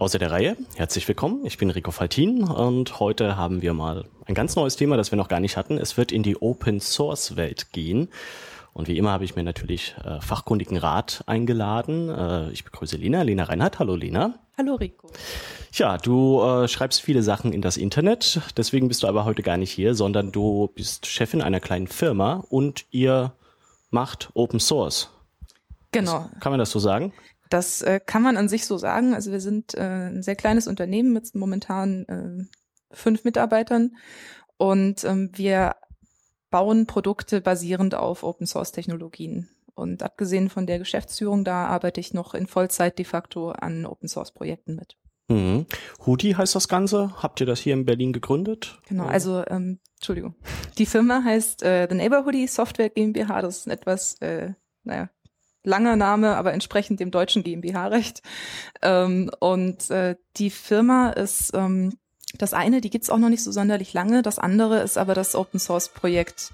[0.00, 1.44] Außer der Reihe, herzlich willkommen.
[1.44, 5.18] Ich bin Rico Faltin und heute haben wir mal ein ganz neues Thema, das wir
[5.18, 5.76] noch gar nicht hatten.
[5.76, 8.08] Es wird in die Open Source Welt gehen.
[8.72, 12.08] Und wie immer habe ich mir natürlich äh, fachkundigen Rat eingeladen.
[12.08, 13.78] Äh, ich begrüße Lena, Lena Reinhardt.
[13.78, 14.38] Hallo Lena.
[14.56, 15.10] Hallo Rico.
[15.74, 19.58] Ja, du äh, schreibst viele Sachen in das Internet, deswegen bist du aber heute gar
[19.58, 23.34] nicht hier, sondern du bist Chefin einer kleinen Firma und ihr
[23.90, 25.10] macht Open Source.
[25.92, 26.30] Genau.
[26.32, 27.12] Das, kann man das so sagen?
[27.50, 29.12] Das äh, kann man an sich so sagen.
[29.12, 33.96] Also wir sind äh, ein sehr kleines Unternehmen mit momentan äh, fünf Mitarbeitern
[34.56, 35.76] und ähm, wir
[36.50, 39.48] bauen Produkte basierend auf Open Source Technologien.
[39.74, 44.08] Und abgesehen von der Geschäftsführung, da arbeite ich noch in Vollzeit de facto an Open
[44.08, 44.96] Source Projekten mit.
[45.28, 45.66] Mhm.
[46.04, 47.14] Hudi heißt das Ganze.
[47.22, 48.80] Habt ihr das hier in Berlin gegründet?
[48.88, 50.34] Genau, also ähm, Entschuldigung.
[50.76, 53.42] Die Firma heißt äh, The Neighborhoody Software GmbH.
[53.42, 55.08] Das ist ein etwas, äh, naja,
[55.64, 58.22] langer Name, aber entsprechend dem deutschen GmbH-Recht.
[58.82, 61.92] Ähm, und äh, die Firma ist ähm,
[62.36, 64.22] das eine, die gibt's auch noch nicht so sonderlich lange.
[64.22, 66.52] Das andere ist aber das Open Source Projekt.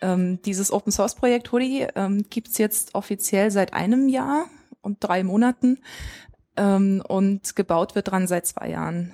[0.00, 4.46] Ähm, dieses Open Source Projekt Hoodie ähm, gibt's jetzt offiziell seit einem Jahr
[4.80, 5.78] und drei Monaten
[6.56, 9.12] ähm, und gebaut wird dran seit zwei Jahren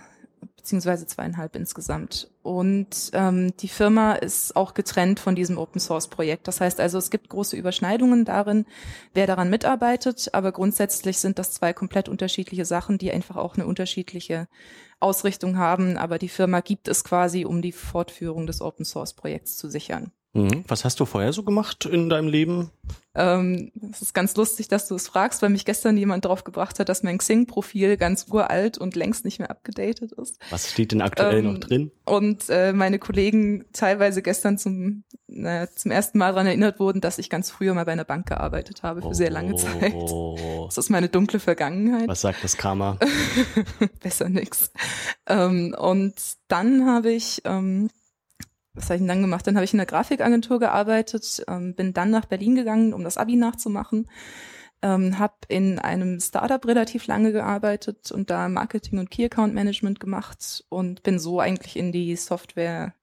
[0.65, 2.31] beziehungsweise zweieinhalb insgesamt.
[2.43, 6.48] Und ähm, die Firma ist auch getrennt von diesem Open Source Projekt.
[6.48, 8.65] Das heißt also, es gibt große Überschneidungen darin,
[9.12, 13.67] wer daran mitarbeitet, aber grundsätzlich sind das zwei komplett unterschiedliche Sachen, die einfach auch eine
[13.67, 14.48] unterschiedliche
[15.01, 15.98] Ausrichtung haben.
[15.98, 20.12] Aber die Firma gibt es quasi, um die Fortführung des Open Source Projekts zu sichern.
[20.34, 20.64] Mhm.
[20.66, 22.70] Was hast du vorher so gemacht in deinem Leben?
[23.14, 26.80] Ähm, es ist ganz lustig, dass du es fragst, weil mich gestern jemand darauf gebracht
[26.80, 30.40] hat, dass mein Xing-Profil ganz uralt und längst nicht mehr abgedatet ist.
[30.50, 31.92] Was steht denn aktuell ähm, noch drin?
[32.05, 37.18] Und äh, meine Kollegen teilweise gestern zum, äh, zum ersten Mal daran erinnert wurden, dass
[37.18, 39.94] ich ganz früher mal bei einer Bank gearbeitet habe für oh, sehr lange Zeit.
[40.66, 42.08] Das ist meine dunkle Vergangenheit.
[42.08, 42.98] Was sagt das Karma?
[44.02, 44.72] Besser nix.
[45.28, 46.14] Ähm, und
[46.48, 47.88] dann habe ich ähm,
[48.75, 49.47] was habe ich denn dann gemacht?
[49.47, 53.17] Dann habe ich in der Grafikagentur gearbeitet, ähm, bin dann nach Berlin gegangen, um das
[53.17, 54.08] Abi nachzumachen,
[54.83, 60.01] ähm, habe in einem Startup relativ lange gearbeitet und da Marketing und Key Account Management
[60.01, 62.95] gemacht und bin so eigentlich in die Software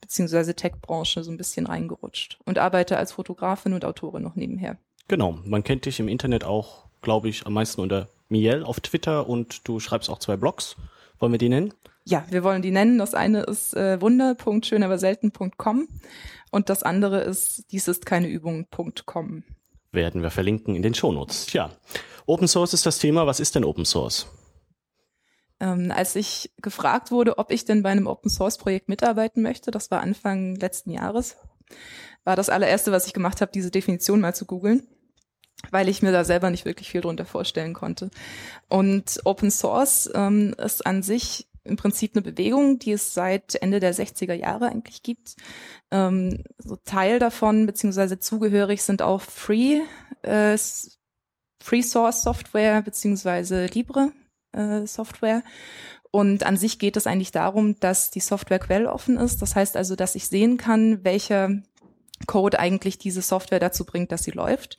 [0.00, 4.76] beziehungsweise Tech-Branche so ein bisschen reingerutscht und arbeite als Fotografin und Autorin noch nebenher.
[5.08, 9.28] Genau, man kennt dich im Internet auch, glaube ich, am meisten unter Miel auf Twitter
[9.28, 10.76] und du schreibst auch zwei Blogs.
[11.18, 11.72] Wollen wir die nennen?
[12.04, 12.98] Ja, wir wollen die nennen.
[12.98, 15.88] Das eine ist äh, wunder.schönaberselten.com
[16.50, 19.44] und das andere ist dies ist keine Übung.com.
[19.90, 21.52] Werden wir verlinken in den Shownotes.
[21.52, 21.70] Ja,
[22.26, 23.26] Open Source ist das Thema.
[23.26, 24.26] Was ist denn Open Source?
[25.60, 29.70] Ähm, als ich gefragt wurde, ob ich denn bei einem Open Source Projekt mitarbeiten möchte,
[29.70, 31.36] das war Anfang letzten Jahres,
[32.24, 34.86] war das allererste, was ich gemacht habe, diese Definition mal zu googeln
[35.70, 38.10] weil ich mir da selber nicht wirklich viel drunter vorstellen konnte.
[38.68, 43.80] Und Open Source ähm, ist an sich im Prinzip eine Bewegung, die es seit Ende
[43.80, 45.36] der 60er Jahre eigentlich gibt.
[45.90, 49.80] Ähm, so Teil davon, beziehungsweise zugehörig sind auch Free,
[50.22, 50.56] äh,
[51.62, 54.12] Free Source Software, beziehungsweise Libre
[54.52, 55.42] äh, Software.
[56.10, 59.42] Und an sich geht es eigentlich darum, dass die Software quelloffen ist.
[59.42, 61.62] Das heißt also, dass ich sehen kann, welcher
[62.26, 64.78] Code eigentlich diese Software dazu bringt, dass sie läuft.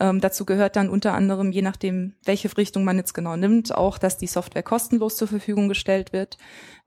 [0.00, 3.98] Ähm, dazu gehört dann unter anderem, je nachdem, welche Richtung man jetzt genau nimmt, auch,
[3.98, 6.38] dass die Software kostenlos zur Verfügung gestellt wird.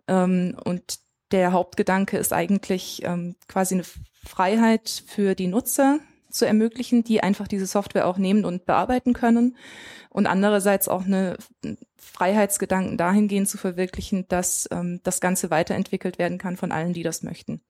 [0.08, 1.00] Ähm, und
[1.32, 3.84] der Hauptgedanke ist eigentlich ähm, quasi eine
[4.26, 9.56] Freiheit für die Nutzer zu ermöglichen, die einfach diese Software auch nehmen und bearbeiten können.
[10.10, 11.38] Und andererseits auch eine
[11.98, 17.22] Freiheitsgedanken dahingehend zu verwirklichen, dass ähm, das Ganze weiterentwickelt werden kann von allen, die das
[17.22, 17.62] möchten.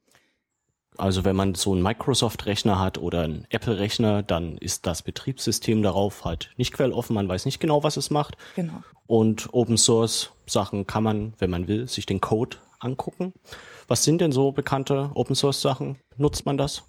[0.97, 6.25] Also wenn man so einen Microsoft-Rechner hat oder einen Apple-Rechner, dann ist das Betriebssystem darauf
[6.25, 8.37] halt nicht quelloffen, man weiß nicht genau, was es macht.
[8.55, 8.83] Genau.
[9.07, 13.33] Und Open Source Sachen kann man, wenn man will, sich den Code angucken.
[13.87, 15.97] Was sind denn so bekannte Open Source Sachen?
[16.17, 16.83] Nutzt man das?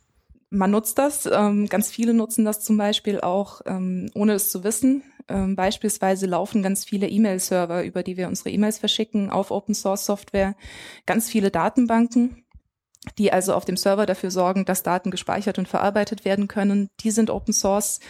[0.51, 1.27] Man nutzt das.
[1.27, 5.03] Ähm, ganz viele nutzen das zum Beispiel auch, ähm, ohne es zu wissen.
[5.27, 10.05] Ähm, beispielsweise laufen ganz viele E-Mail-Server, über die wir unsere E-Mails verschicken, auf Open Source
[10.05, 10.55] Software.
[11.07, 12.44] Ganz viele Datenbanken
[13.19, 16.89] die also auf dem Server dafür sorgen, dass Daten gespeichert und verarbeitet werden können.
[17.01, 18.01] Die sind Open Source.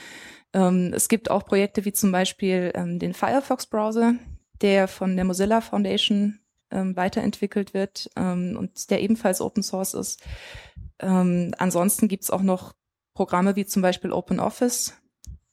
[0.53, 4.15] Ähm, es gibt auch Projekte wie zum Beispiel ähm, den Firefox-Browser,
[4.61, 10.23] der von der Mozilla Foundation ähm, weiterentwickelt wird ähm, und der ebenfalls Open Source ist.
[11.01, 12.73] Ähm, ansonsten gibt es auch noch
[13.15, 14.95] Programme wie zum Beispiel OpenOffice,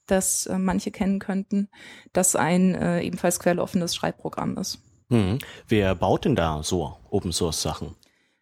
[0.07, 1.69] das äh, manche kennen könnten,
[2.13, 4.79] das ein äh, ebenfalls quelloffenes Schreibprogramm ist.
[5.09, 5.39] Mhm.
[5.67, 7.95] Wer baut denn da so Open Source Sachen?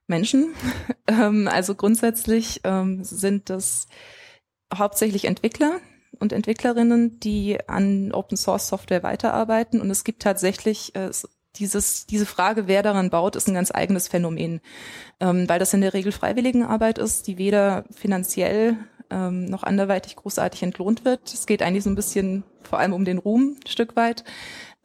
[0.09, 0.53] Menschen.
[1.07, 3.87] ähm, also grundsätzlich ähm, sind das
[4.73, 5.79] hauptsächlich Entwickler,
[6.19, 9.81] und Entwicklerinnen, die an Open Source Software weiterarbeiten.
[9.81, 11.09] Und es gibt tatsächlich äh,
[11.55, 14.61] dieses, diese Frage, wer daran baut, ist ein ganz eigenes Phänomen,
[15.19, 18.77] ähm, weil das in der Regel Freiwilligenarbeit ist, die weder finanziell
[19.09, 21.33] ähm, noch anderweitig großartig entlohnt wird.
[21.33, 24.23] Es geht eigentlich so ein bisschen vor allem um den Ruhm ein Stück weit.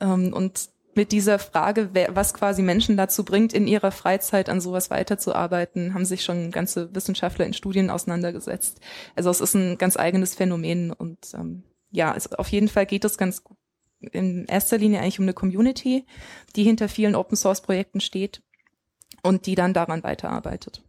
[0.00, 4.90] Ähm, und mit dieser Frage, was quasi Menschen dazu bringt, in ihrer Freizeit an sowas
[4.90, 8.80] weiterzuarbeiten, haben sich schon ganze Wissenschaftler in Studien auseinandergesetzt.
[9.14, 13.04] Also es ist ein ganz eigenes Phänomen und ähm, ja, es, auf jeden Fall geht
[13.04, 13.42] es ganz
[14.12, 16.04] in erster Linie eigentlich um eine Community,
[16.56, 18.42] die hinter vielen Open Source Projekten steht
[19.22, 20.82] und die dann daran weiterarbeitet.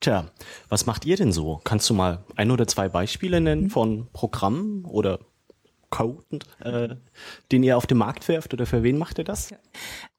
[0.00, 0.30] Tja,
[0.68, 1.60] was macht ihr denn so?
[1.62, 3.70] Kannst du mal ein oder zwei Beispiele nennen mhm.
[3.70, 5.20] von Programmen oder
[5.90, 6.96] Code, äh,
[7.50, 9.50] den ihr auf den Markt werft oder für wen macht ihr das?
[9.50, 9.56] Ja.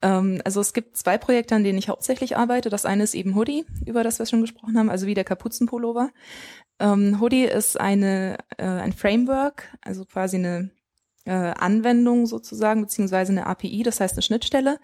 [0.02, 2.70] Ähm, also es gibt zwei Projekte, an denen ich hauptsächlich arbeite.
[2.70, 6.10] Das eine ist eben Hoodie, über das wir schon gesprochen haben, also wie der Kapuzenpullover.
[6.78, 10.70] Ähm, Hoodie ist eine, äh, ein Framework, also quasi eine
[11.24, 14.78] äh, Anwendung sozusagen, beziehungsweise eine API, das heißt eine Schnittstelle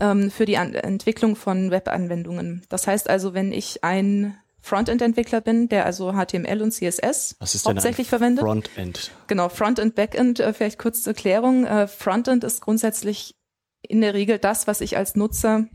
[0.00, 2.64] ähm, für die An Entwicklung von Webanwendungen.
[2.68, 8.44] Das heißt also, wenn ich ein Frontend-Entwickler bin, der also HTML und CSS hauptsächlich verwendet.
[8.44, 9.12] Frontend.
[9.26, 11.64] Genau, Frontend, Backend, äh, vielleicht kurz zur Erklärung.
[11.64, 13.36] Äh, Frontend ist grundsätzlich
[13.82, 15.66] in der Regel das, was ich als Nutzer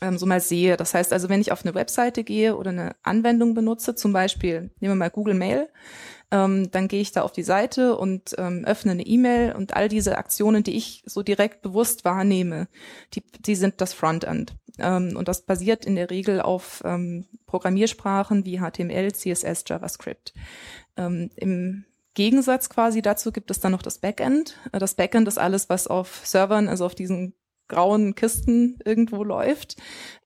[0.00, 0.76] ähm, so mal sehe.
[0.76, 4.70] Das heißt also, wenn ich auf eine Webseite gehe oder eine Anwendung benutze, zum Beispiel,
[4.80, 5.68] nehmen wir mal Google Mail,
[6.30, 9.88] ähm, dann gehe ich da auf die Seite und ähm, öffne eine E-Mail und all
[9.88, 12.68] diese Aktionen, die ich so direkt bewusst wahrnehme,
[13.14, 14.54] die, die sind das Frontend.
[14.78, 20.34] Ähm, und das basiert in der Regel auf ähm, Programmiersprachen wie HTML, CSS, JavaScript.
[20.96, 21.84] Ähm, Im
[22.14, 24.58] Gegensatz quasi dazu gibt es dann noch das Backend.
[24.72, 27.34] Äh, das Backend ist alles, was auf Servern, also auf diesen
[27.68, 29.76] grauen Kisten irgendwo läuft.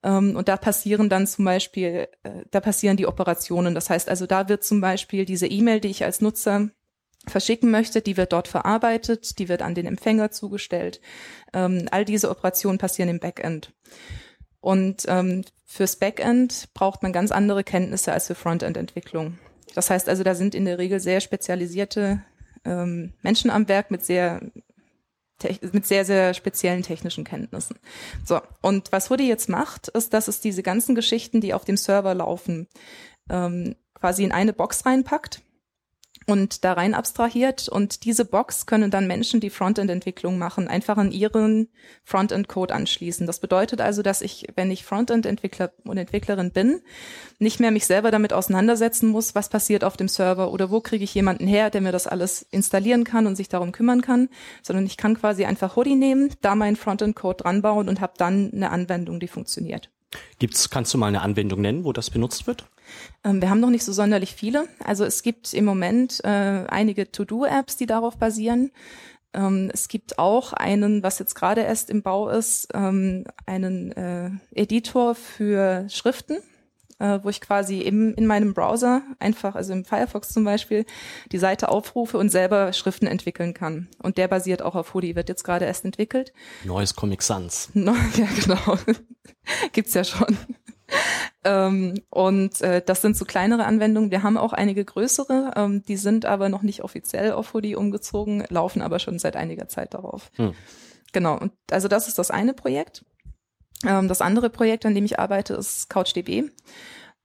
[0.02, 3.74] Ähm, und da passieren dann zum Beispiel, äh, da passieren die Operationen.
[3.74, 6.70] Das heißt also, da wird zum Beispiel diese E-Mail, die ich als Nutzer
[7.26, 11.00] verschicken möchte, die wird dort verarbeitet, die wird an den Empfänger zugestellt.
[11.52, 13.72] Ähm, all diese Operationen passieren im Backend.
[14.60, 19.38] Und ähm, fürs Backend braucht man ganz andere Kenntnisse als für Frontend-Entwicklung.
[19.74, 22.22] Das heißt also, da sind in der Regel sehr spezialisierte
[22.64, 24.40] ähm, Menschen am Werk mit sehr
[25.72, 27.76] mit sehr, sehr speziellen technischen Kenntnissen.
[28.24, 31.76] So, und was Hoodie jetzt macht, ist, dass es diese ganzen Geschichten, die auf dem
[31.76, 32.68] Server laufen,
[33.28, 35.42] ähm, quasi in eine Box reinpackt
[36.30, 37.68] und da rein abstrahiert.
[37.68, 41.68] Und diese Box können dann Menschen, die Frontend-Entwicklung machen, einfach an ihren
[42.04, 43.26] Frontend-Code anschließen.
[43.26, 46.80] Das bedeutet also, dass ich, wenn ich Frontend-Entwickler und Entwicklerin bin,
[47.38, 51.04] nicht mehr mich selber damit auseinandersetzen muss, was passiert auf dem Server oder wo kriege
[51.04, 54.28] ich jemanden her, der mir das alles installieren kann und sich darum kümmern kann,
[54.62, 58.52] sondern ich kann quasi einfach Hoodie nehmen, da meinen Frontend-Code dran bauen und habe dann
[58.52, 59.90] eine Anwendung, die funktioniert.
[60.38, 62.66] Gibt's, kannst du mal eine Anwendung nennen, wo das benutzt wird?
[63.24, 64.66] Ähm, wir haben noch nicht so sonderlich viele.
[64.84, 68.70] Also es gibt im Moment äh, einige To-Do-Apps, die darauf basieren.
[69.32, 74.30] Ähm, es gibt auch einen, was jetzt gerade erst im Bau ist, ähm, einen äh,
[74.54, 76.38] Editor für Schriften
[77.00, 80.84] äh, wo ich quasi eben in meinem Browser einfach, also im Firefox zum Beispiel,
[81.32, 83.88] die Seite aufrufe und selber Schriften entwickeln kann.
[84.00, 86.32] Und der basiert auch auf Hoodie, wird jetzt gerade erst entwickelt.
[86.64, 87.70] Neues Comic Sans.
[87.74, 88.78] No, ja, genau.
[89.72, 90.36] Gibt's ja schon.
[91.44, 94.10] Ähm, und äh, das sind so kleinere Anwendungen.
[94.10, 98.44] Wir haben auch einige größere, ähm, die sind aber noch nicht offiziell auf Hoodie umgezogen,
[98.48, 100.30] laufen aber schon seit einiger Zeit darauf.
[100.36, 100.54] Hm.
[101.12, 103.04] Genau, und also das ist das eine Projekt.
[103.84, 106.50] Ähm, das andere Projekt, an dem ich arbeite, ist CouchDB.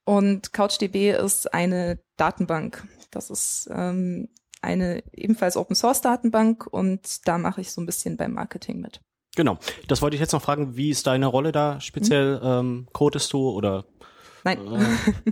[0.05, 2.87] Und CouchDB ist eine Datenbank.
[3.11, 4.29] Das ist ähm,
[4.61, 9.01] eine ebenfalls Open Source Datenbank und da mache ich so ein bisschen beim Marketing mit.
[9.35, 9.57] Genau.
[9.87, 10.75] Das wollte ich jetzt noch fragen.
[10.75, 12.39] Wie ist deine Rolle da speziell?
[12.39, 12.45] Mhm.
[12.45, 13.85] Ähm, codest du oder
[14.45, 14.59] Nein.
[14.67, 15.31] Äh.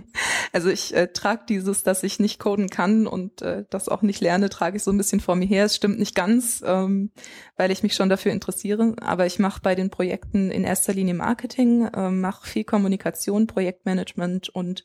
[0.52, 4.20] Also ich äh, trage dieses, dass ich nicht coden kann und äh, das auch nicht
[4.20, 5.64] lerne, trage ich so ein bisschen vor mir her.
[5.64, 7.10] Es stimmt nicht ganz, ähm,
[7.56, 8.94] weil ich mich schon dafür interessiere.
[9.00, 14.48] Aber ich mache bei den Projekten in erster Linie Marketing, äh, mache viel Kommunikation, Projektmanagement
[14.48, 14.84] und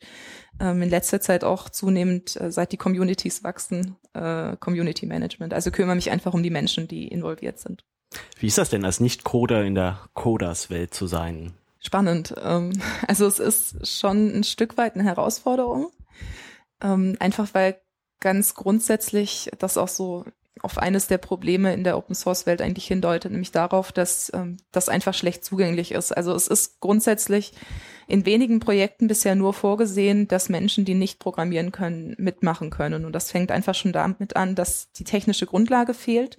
[0.59, 5.53] ähm, in letzter Zeit auch zunehmend, äh, seit die Communities wachsen, äh, Community Management.
[5.53, 7.85] Also kümmere mich einfach um die Menschen, die involviert sind.
[8.39, 11.53] Wie ist das denn als Nicht-Coder in der Coders-Welt zu sein?
[11.79, 12.35] spannend.
[12.43, 12.73] Ähm,
[13.07, 15.91] also es ist schon ein Stück weit eine Herausforderung.
[16.81, 17.79] Ähm, einfach weil
[18.19, 20.25] ganz grundsätzlich das auch so
[20.61, 24.57] auf eines der Probleme in der Open Source Welt eigentlich hindeutet, nämlich darauf, dass ähm,
[24.73, 26.11] das einfach schlecht zugänglich ist.
[26.11, 27.53] Also es ist grundsätzlich
[28.07, 33.05] in wenigen Projekten bisher nur vorgesehen, dass Menschen, die nicht programmieren können, mitmachen können.
[33.05, 36.37] Und das fängt einfach schon damit an, dass die technische Grundlage fehlt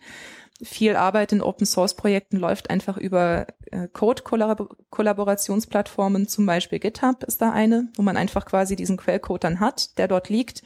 [0.63, 7.43] viel Arbeit in Open Source Projekten läuft einfach über äh, Code-Kollaborationsplattformen, zum Beispiel GitHub ist
[7.43, 10.63] da eine, wo man einfach quasi diesen Quellcode dann hat, der dort liegt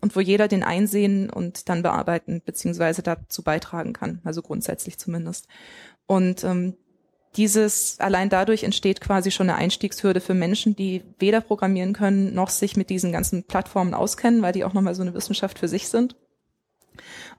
[0.00, 5.46] und wo jeder den einsehen und dann bearbeiten beziehungsweise dazu beitragen kann, also grundsätzlich zumindest.
[6.06, 6.76] Und ähm,
[7.36, 12.48] dieses, allein dadurch entsteht quasi schon eine Einstiegshürde für Menschen, die weder programmieren können, noch
[12.48, 15.88] sich mit diesen ganzen Plattformen auskennen, weil die auch nochmal so eine Wissenschaft für sich
[15.88, 16.16] sind.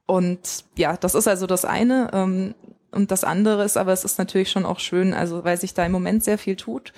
[0.05, 2.09] Und ja, das ist also das eine.
[2.13, 2.55] Ähm,
[2.91, 5.85] und das andere ist, aber es ist natürlich schon auch schön, also weil sich da
[5.85, 6.93] im Moment sehr viel tut.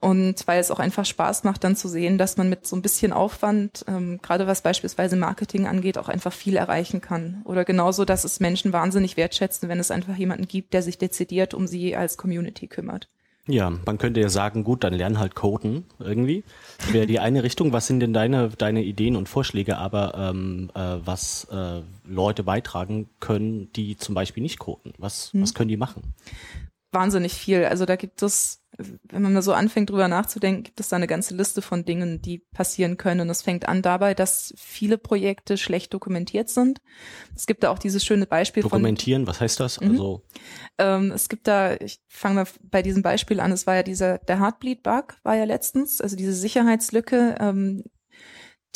[0.00, 2.82] Und weil es auch einfach Spaß macht, dann zu sehen, dass man mit so ein
[2.82, 7.42] bisschen Aufwand, ähm, gerade was beispielsweise Marketing angeht, auch einfach viel erreichen kann.
[7.44, 11.54] Oder genauso, dass es Menschen wahnsinnig wertschätzen, wenn es einfach jemanden gibt, der sich dezidiert
[11.54, 13.08] um sie als Community kümmert.
[13.48, 16.44] Ja, man könnte ja sagen, gut, dann lern halt Coden irgendwie.
[16.92, 17.72] Wäre die eine Richtung.
[17.72, 23.08] Was sind denn deine, deine Ideen und Vorschläge, aber ähm, äh, was äh, Leute beitragen
[23.18, 24.92] können, die zum Beispiel nicht coden?
[24.98, 25.42] Was, hm.
[25.42, 26.14] was können die machen?
[26.92, 27.64] Wahnsinnig viel.
[27.64, 31.06] Also da gibt es wenn man mal so anfängt drüber nachzudenken, gibt es da eine
[31.06, 33.20] ganze Liste von Dingen, die passieren können.
[33.20, 36.80] Und es fängt an dabei, dass viele Projekte schlecht dokumentiert sind.
[37.36, 39.80] Es gibt da auch dieses schöne Beispiel Dokumentieren, von, was heißt das?
[39.80, 39.90] Mhm.
[39.90, 40.22] Also
[40.78, 44.18] ähm, es gibt da, ich fange mal bei diesem Beispiel an, es war ja dieser,
[44.18, 47.84] der Heartbleed-Bug war ja letztens, also diese Sicherheitslücke, ähm,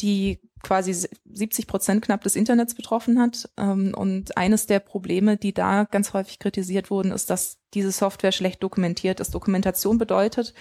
[0.00, 3.48] die quasi 70 Prozent knapp des Internets betroffen hat.
[3.56, 8.32] Ähm, und eines der Probleme, die da ganz häufig kritisiert wurden, ist, dass diese Software
[8.32, 9.34] schlecht dokumentiert ist.
[9.34, 10.54] Dokumentation bedeutet,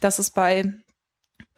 [0.00, 0.74] dass es bei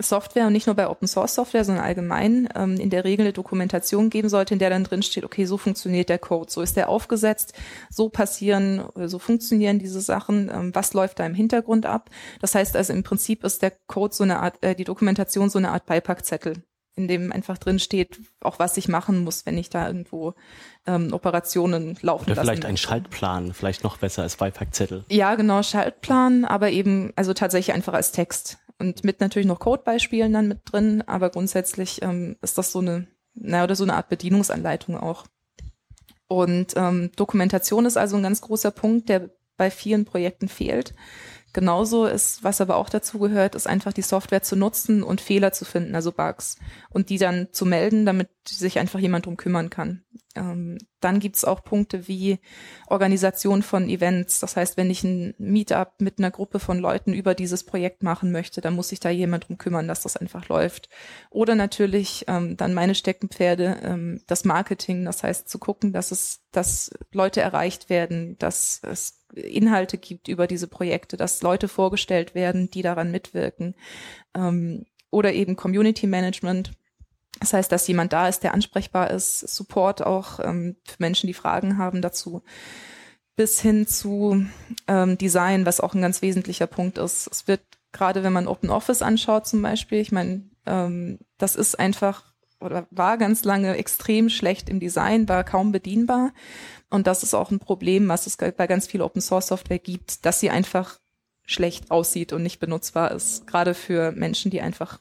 [0.03, 3.33] Software und nicht nur bei Open Source Software, sondern allgemein ähm, in der Regel eine
[3.33, 6.77] Dokumentation geben sollte, in der dann drin steht, okay, so funktioniert der Code, so ist
[6.77, 7.53] der aufgesetzt,
[7.91, 12.11] so passieren, so funktionieren diese Sachen, ähm, was läuft da im Hintergrund ab.
[12.41, 15.59] Das heißt also im Prinzip ist der Code so eine Art, äh, die Dokumentation so
[15.59, 16.63] eine Art Beipackzettel
[17.03, 20.35] in dem einfach drin steht, auch was ich machen muss, wenn ich da irgendwo
[20.87, 25.05] ähm, Operationen laufen Oder vielleicht ein Schaltplan, vielleicht noch besser als Beipackzettel.
[25.11, 28.59] Ja, genau, Schaltplan, aber eben, also tatsächlich einfach als Text.
[28.79, 33.07] Und mit natürlich noch Codebeispielen dann mit drin, aber grundsätzlich ähm, ist das so eine,
[33.35, 35.27] naja, oder so eine Art Bedienungsanleitung auch.
[36.29, 40.95] Und ähm, Dokumentation ist also ein ganz großer Punkt, der bei vielen Projekten fehlt.
[41.53, 45.53] Genauso ist, was aber auch dazu gehört, ist einfach die Software zu nutzen und Fehler
[45.53, 46.57] zu finden, also Bugs,
[46.91, 50.05] und die dann zu melden, damit sich einfach jemand drum kümmern kann.
[50.37, 52.39] Ähm, dann gibt's auch Punkte wie
[52.87, 54.39] Organisation von Events.
[54.39, 58.31] Das heißt, wenn ich ein Meetup mit einer Gruppe von Leuten über dieses Projekt machen
[58.31, 60.89] möchte, dann muss sich da jemand drum kümmern, dass das einfach läuft.
[61.31, 65.05] Oder natürlich ähm, dann meine Steckenpferde, ähm, das Marketing.
[65.05, 70.47] Das heißt, zu gucken, dass es, dass Leute erreicht werden, dass es Inhalte gibt über
[70.47, 73.75] diese Projekte, dass Leute vorgestellt werden, die daran mitwirken.
[74.35, 76.73] Ähm, oder eben Community Management.
[77.41, 81.35] Das heißt, dass jemand da ist, der ansprechbar ist, Support auch ähm, für Menschen, die
[81.35, 82.43] Fragen haben dazu,
[83.37, 84.45] bis hin zu
[84.87, 87.29] ähm, Design, was auch ein ganz wesentlicher Punkt ist.
[87.31, 91.79] Es wird gerade, wenn man Open Office anschaut zum Beispiel, ich meine, ähm, das ist
[91.79, 92.30] einfach
[92.61, 96.33] oder war ganz lange extrem schlecht im Design, war kaum bedienbar.
[96.91, 100.25] Und das ist auch ein Problem, was es bei ganz viel Open Source Software gibt,
[100.25, 100.99] dass sie einfach
[101.45, 103.47] schlecht aussieht und nicht benutzbar ist.
[103.47, 105.01] Gerade für Menschen, die einfach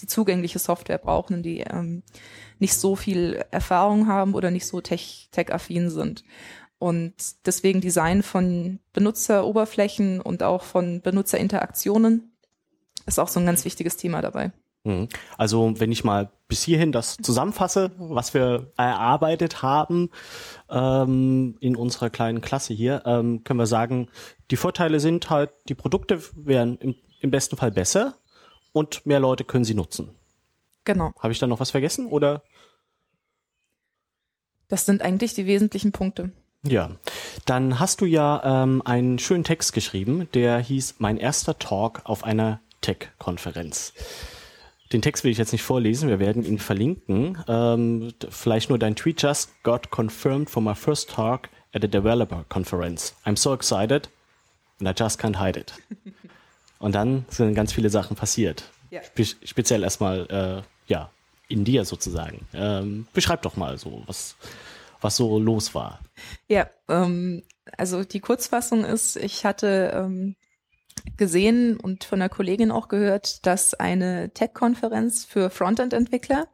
[0.00, 2.02] die zugängliche Software brauchen und die ähm,
[2.58, 6.24] nicht so viel Erfahrung haben oder nicht so tech-affin tech sind.
[6.78, 7.14] Und
[7.46, 12.36] deswegen Design von Benutzeroberflächen und auch von Benutzerinteraktionen
[13.06, 14.52] ist auch so ein ganz wichtiges Thema dabei.
[14.84, 15.08] Mhm.
[15.38, 20.10] Also wenn ich mal bis hierhin das zusammenfasse, was wir erarbeitet haben
[20.68, 24.08] ähm, in unserer kleinen Klasse hier, ähm, können wir sagen,
[24.50, 28.16] die Vorteile sind halt, die Produkte wären im, im besten Fall besser
[28.72, 30.10] und mehr Leute können sie nutzen.
[30.84, 31.12] Genau.
[31.20, 32.42] Habe ich da noch was vergessen oder?
[34.68, 36.32] Das sind eigentlich die wesentlichen Punkte.
[36.64, 36.90] Ja,
[37.44, 42.24] dann hast du ja ähm, einen schönen Text geschrieben, der hieß Mein erster Talk auf
[42.24, 43.92] einer Tech-Konferenz.
[44.92, 47.42] Den Text will ich jetzt nicht vorlesen, wir werden ihn verlinken.
[47.48, 52.44] Ähm, vielleicht nur dein Tweet just got confirmed for my first talk at a developer
[52.48, 53.14] conference.
[53.24, 54.10] I'm so excited
[54.80, 55.72] and I just can't hide it.
[56.78, 58.64] Und dann sind ganz viele Sachen passiert.
[58.90, 59.02] Ja.
[59.02, 61.10] Spe speziell erstmal, äh, ja,
[61.48, 62.46] in dir sozusagen.
[62.52, 64.36] Ähm, beschreib doch mal so, was,
[65.00, 66.00] was so los war.
[66.48, 67.44] Ja, ähm,
[67.78, 70.34] also die Kurzfassung ist, ich hatte ähm,
[71.16, 76.48] gesehen und von einer Kollegin auch gehört, dass eine Tech-Konferenz für Frontend-Entwickler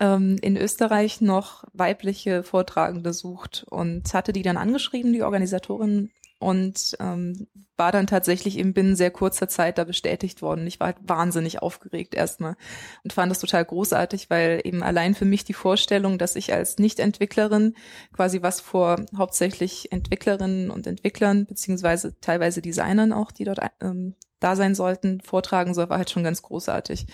[0.00, 6.96] ähm, in Österreich noch weibliche Vortragende sucht und hatte die dann angeschrieben, die Organisatorin, und
[7.00, 10.66] ähm, war dann tatsächlich eben binnen sehr kurzer Zeit da bestätigt worden.
[10.66, 12.56] Ich war halt wahnsinnig aufgeregt erstmal
[13.04, 16.78] und fand das total großartig, weil eben allein für mich die Vorstellung, dass ich als
[16.78, 17.74] Nicht-Entwicklerin
[18.14, 24.56] quasi was vor hauptsächlich Entwicklerinnen und Entwicklern beziehungsweise teilweise Designern auch, die dort ähm, da
[24.56, 27.06] sein sollten, vortragen soll, war halt schon ganz großartig.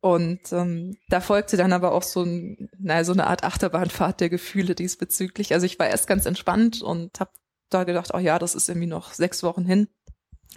[0.00, 4.30] Und ähm, da folgte dann aber auch so, ein, naja, so eine Art Achterbahnfahrt der
[4.30, 5.52] Gefühle diesbezüglich.
[5.52, 7.30] Also ich war erst ganz entspannt und habe
[7.74, 9.88] da gedacht, oh ja, das ist irgendwie noch sechs Wochen hin,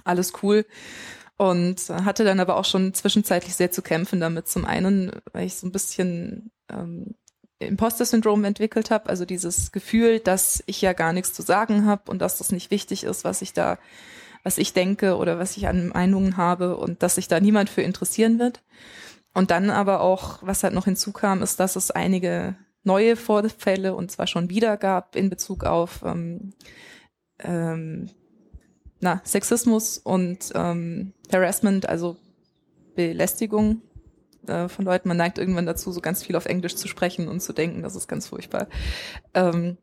[0.03, 0.65] alles cool.
[1.37, 4.47] Und hatte dann aber auch schon zwischenzeitlich sehr zu kämpfen damit.
[4.47, 7.15] Zum einen, weil ich so ein bisschen ähm,
[7.59, 12.19] Imposter-Syndrom entwickelt habe, also dieses Gefühl, dass ich ja gar nichts zu sagen habe und
[12.19, 13.77] dass das nicht wichtig ist, was ich da,
[14.43, 17.81] was ich denke oder was ich an Meinungen habe und dass sich da niemand für
[17.81, 18.61] interessieren wird.
[19.33, 24.11] Und dann aber auch, was halt noch hinzukam, ist, dass es einige neue Vorfälle und
[24.11, 26.53] zwar schon wieder gab in Bezug auf ähm,
[27.45, 28.09] ähm,
[28.99, 32.17] na, Sexismus und ähm, Harassment, also
[32.95, 33.81] Belästigung
[34.47, 35.07] äh, von Leuten.
[35.07, 37.95] Man neigt irgendwann dazu, so ganz viel auf Englisch zu sprechen und zu denken, das
[37.95, 38.67] ist ganz furchtbar.
[39.33, 39.77] Ähm,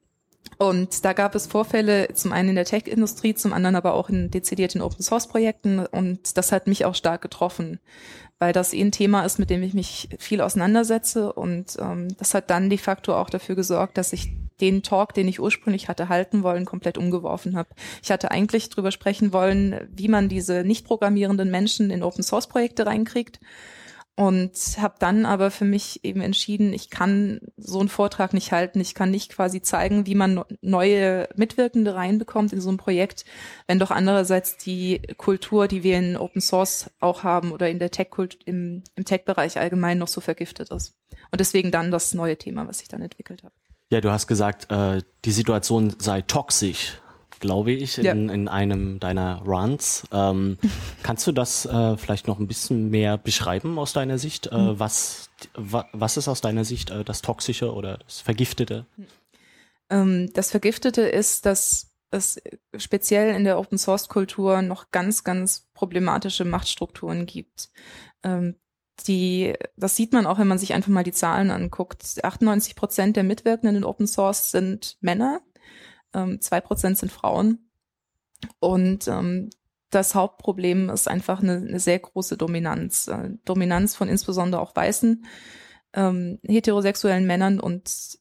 [0.58, 4.30] und da gab es Vorfälle, zum einen in der Tech-Industrie, zum anderen aber auch in
[4.30, 5.86] dezidierten Open-Source-Projekten.
[5.86, 7.80] Und das hat mich auch stark getroffen,
[8.38, 11.32] weil das eh ein Thema ist, mit dem ich mich viel auseinandersetze.
[11.32, 15.28] Und ähm, das hat dann de facto auch dafür gesorgt, dass ich den Talk, den
[15.28, 17.70] ich ursprünglich hatte halten wollen, komplett umgeworfen habe.
[18.02, 23.40] Ich hatte eigentlich drüber sprechen wollen, wie man diese nicht programmierenden Menschen in Open-Source-Projekte reinkriegt
[24.14, 28.78] und habe dann aber für mich eben entschieden, ich kann so einen Vortrag nicht halten,
[28.78, 33.24] ich kann nicht quasi zeigen, wie man neue Mitwirkende reinbekommt in so ein Projekt,
[33.66, 37.90] wenn doch andererseits die Kultur, die wir in Open Source auch haben oder in der
[37.90, 38.08] Tech
[38.44, 40.94] im, im Tech-Bereich allgemein noch so vergiftet ist.
[41.30, 43.54] Und deswegen dann das neue Thema, was ich dann entwickelt habe.
[43.92, 46.98] Ja, du hast gesagt, äh, die Situation sei toxisch
[47.40, 48.12] glaube ich, in, ja.
[48.12, 50.04] in einem deiner Runs.
[50.12, 50.58] Ähm,
[51.02, 54.46] kannst du das äh, vielleicht noch ein bisschen mehr beschreiben aus deiner Sicht?
[54.46, 54.78] Äh, mhm.
[54.78, 58.86] was, wa, was ist aus deiner Sicht äh, das Toxische oder das Vergiftete?
[59.90, 62.40] Ähm, das Vergiftete ist, dass es
[62.76, 67.70] speziell in der Open Source Kultur noch ganz, ganz problematische Machtstrukturen gibt.
[68.22, 68.54] Ähm,
[69.02, 72.02] die, das sieht man auch, wenn man sich einfach mal die Zahlen anguckt.
[72.22, 75.40] 98 Prozent der Mitwirkenden in Open Source sind Männer
[76.14, 77.70] ähm, zwei Prozent sind Frauen.
[78.58, 79.50] Und ähm,
[79.90, 83.08] das Hauptproblem ist einfach eine, eine sehr große Dominanz.
[83.08, 85.24] Äh, Dominanz von insbesondere auch weißen,
[85.94, 88.18] ähm, heterosexuellen Männern und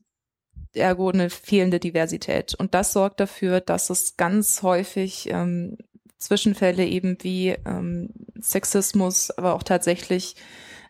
[0.73, 2.55] ergo eine fehlende Diversität.
[2.55, 5.77] Und das sorgt dafür, dass es ganz häufig ähm,
[6.17, 10.35] Zwischenfälle eben wie ähm, Sexismus, aber auch tatsächlich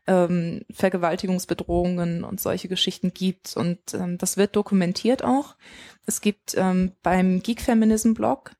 [0.07, 3.55] ähm, Vergewaltigungsbedrohungen und solche Geschichten gibt.
[3.55, 5.55] Und ähm, das wird dokumentiert auch.
[6.05, 8.51] Es gibt ähm, beim Geek Feminism Blog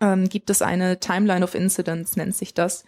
[0.00, 2.84] ähm, gibt es eine Timeline of Incidents, nennt sich das.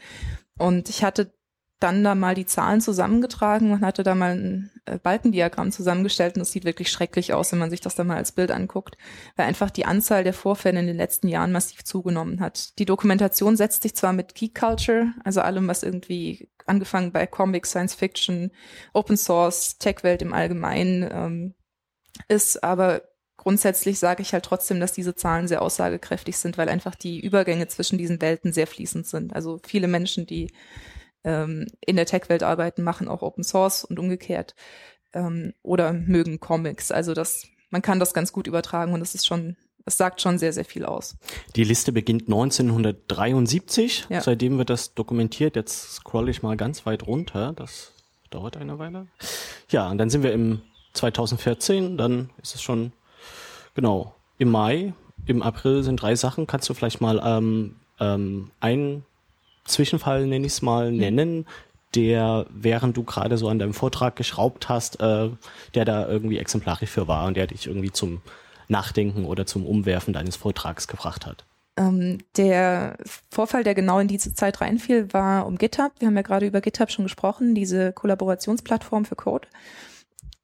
[0.58, 1.32] Und ich hatte
[1.78, 6.40] dann da mal die Zahlen zusammengetragen und hatte da mal ein äh, Balkendiagramm zusammengestellt und
[6.40, 8.96] das sieht wirklich schrecklich aus, wenn man sich das dann mal als Bild anguckt,
[9.36, 12.78] weil einfach die Anzahl der Vorfälle in den letzten Jahren massiv zugenommen hat.
[12.78, 17.70] Die Dokumentation setzt sich zwar mit Geek Culture, also allem, was irgendwie angefangen bei Comics,
[17.70, 18.50] Science Fiction,
[18.94, 21.54] Open Source, Tech-Welt im Allgemeinen ähm,
[22.28, 23.02] ist, aber
[23.36, 27.68] grundsätzlich sage ich halt trotzdem, dass diese Zahlen sehr aussagekräftig sind, weil einfach die Übergänge
[27.68, 29.34] zwischen diesen Welten sehr fließend sind.
[29.34, 30.50] Also viele Menschen, die
[31.26, 34.54] ähm, in der Tech-Welt arbeiten, machen auch Open Source und umgekehrt
[35.12, 36.90] ähm, oder mögen Comics.
[36.90, 40.38] Also das, man kann das ganz gut übertragen und das ist schon, es sagt schon
[40.38, 41.16] sehr, sehr viel aus.
[41.56, 44.06] Die Liste beginnt 1973.
[44.08, 44.20] Ja.
[44.20, 45.56] Seitdem wird das dokumentiert.
[45.56, 47.52] Jetzt scroll ich mal ganz weit runter.
[47.56, 47.92] Das
[48.30, 49.08] dauert eine Weile.
[49.68, 50.62] Ja, und dann sind wir im
[50.92, 51.98] 2014.
[51.98, 52.92] Dann ist es schon,
[53.74, 54.94] genau, im Mai.
[55.26, 56.46] Im April sind drei Sachen.
[56.46, 59.04] Kannst du vielleicht mal ähm, ähm, ein
[59.66, 60.98] Zwischenfall, nenne ich es mal, mhm.
[60.98, 61.46] nennen,
[61.94, 65.30] der, während du gerade so an deinem Vortrag geschraubt hast, äh,
[65.74, 68.20] der da irgendwie exemplarisch für war und der dich irgendwie zum
[68.68, 71.44] Nachdenken oder zum Umwerfen deines Vortrags gebracht hat?
[71.78, 72.96] Ähm, der
[73.30, 75.92] Vorfall, der genau in diese Zeit reinfiel, war um GitHub.
[75.98, 79.48] Wir haben ja gerade über GitHub schon gesprochen, diese Kollaborationsplattform für Code.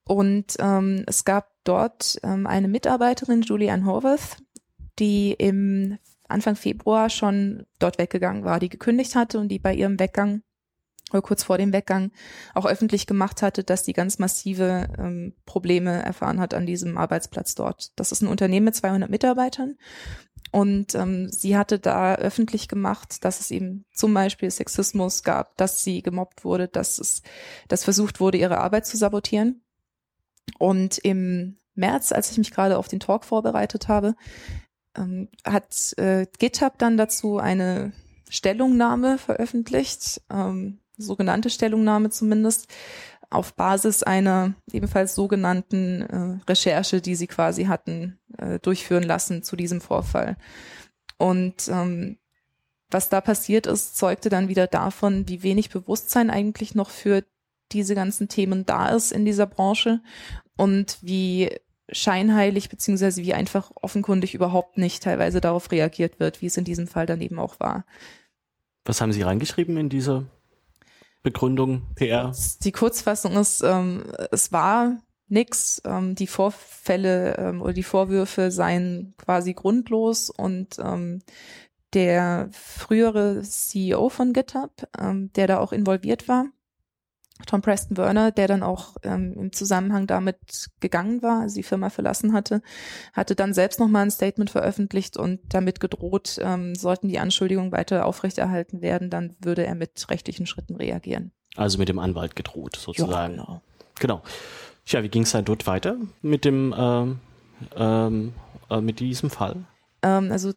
[0.05, 4.37] Und ähm, es gab dort ähm, eine Mitarbeiterin, Julianne Horvath,
[4.99, 5.99] die im
[6.33, 10.43] Anfang Februar schon dort weggegangen war, die gekündigt hatte und die bei ihrem Weggang
[11.13, 12.11] oder kurz vor dem Weggang
[12.55, 17.55] auch öffentlich gemacht hatte, dass die ganz massive ähm, Probleme erfahren hat an diesem Arbeitsplatz
[17.55, 17.93] dort.
[17.97, 19.77] Das ist ein Unternehmen mit 200 Mitarbeitern
[20.53, 25.83] und ähm, sie hatte da öffentlich gemacht, dass es eben zum Beispiel Sexismus gab, dass
[25.83, 27.23] sie gemobbt wurde, dass es,
[27.69, 29.63] dass versucht wurde, ihre Arbeit zu sabotieren.
[30.59, 34.15] Und im März, als ich mich gerade auf den Talk vorbereitet habe,
[34.97, 37.93] ähm, hat äh, GitHub dann dazu eine
[38.29, 42.69] Stellungnahme veröffentlicht, ähm, sogenannte Stellungnahme zumindest,
[43.31, 49.57] auf Basis einer ebenfalls sogenannten äh, Recherche, die sie quasi hatten äh, durchführen lassen zu
[49.57, 50.37] diesem Vorfall.
[51.19, 52.19] Und ähm,
[52.91, 57.25] was da passiert ist, zeugte dann wieder davon, wie wenig Bewusstsein eigentlich noch für
[57.73, 60.03] diese ganzen Themen da ist in dieser Branche
[60.57, 61.51] und wie
[61.93, 66.87] scheinheilig beziehungsweise wie einfach offenkundig überhaupt nicht teilweise darauf reagiert wird, wie es in diesem
[66.87, 67.85] Fall dann eben auch war.
[68.85, 70.27] Was haben Sie reingeschrieben in diese
[71.23, 72.33] Begründung, PR?
[72.63, 74.99] Die Kurzfassung ist, ähm, es war
[75.33, 75.81] nix.
[75.85, 81.23] Ähm, die Vorfälle ähm, oder die Vorwürfe seien quasi grundlos und ähm,
[81.95, 86.47] der frühere CEO von GitHub, ähm, der da auch involviert war,
[87.47, 91.91] Tom Preston Werner, der dann auch ähm, im Zusammenhang damit gegangen war, also die Firma
[91.91, 92.63] verlassen hatte,
[93.13, 98.07] hatte dann selbst nochmal ein Statement veröffentlicht und damit gedroht, ähm, sollten die Anschuldigungen weiter
[98.07, 101.33] aufrechterhalten werden, dann würde er mit rechtlichen Schritten reagieren.
[101.57, 103.37] Also mit dem Anwalt gedroht, sozusagen.
[103.37, 103.63] Ja, genau.
[103.99, 104.23] genau.
[104.87, 107.21] Tja, wie ging es dann dort weiter mit dem ähm,
[107.77, 108.35] ähm,
[108.71, 109.65] äh, mit diesem Fall?
[110.03, 110.53] Ähm, also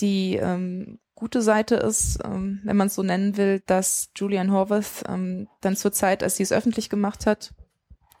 [0.00, 5.04] die ähm, gute Seite ist, ähm, wenn man es so nennen will, dass Julian Horvath
[5.08, 7.54] ähm, dann zur Zeit, als sie es öffentlich gemacht hat,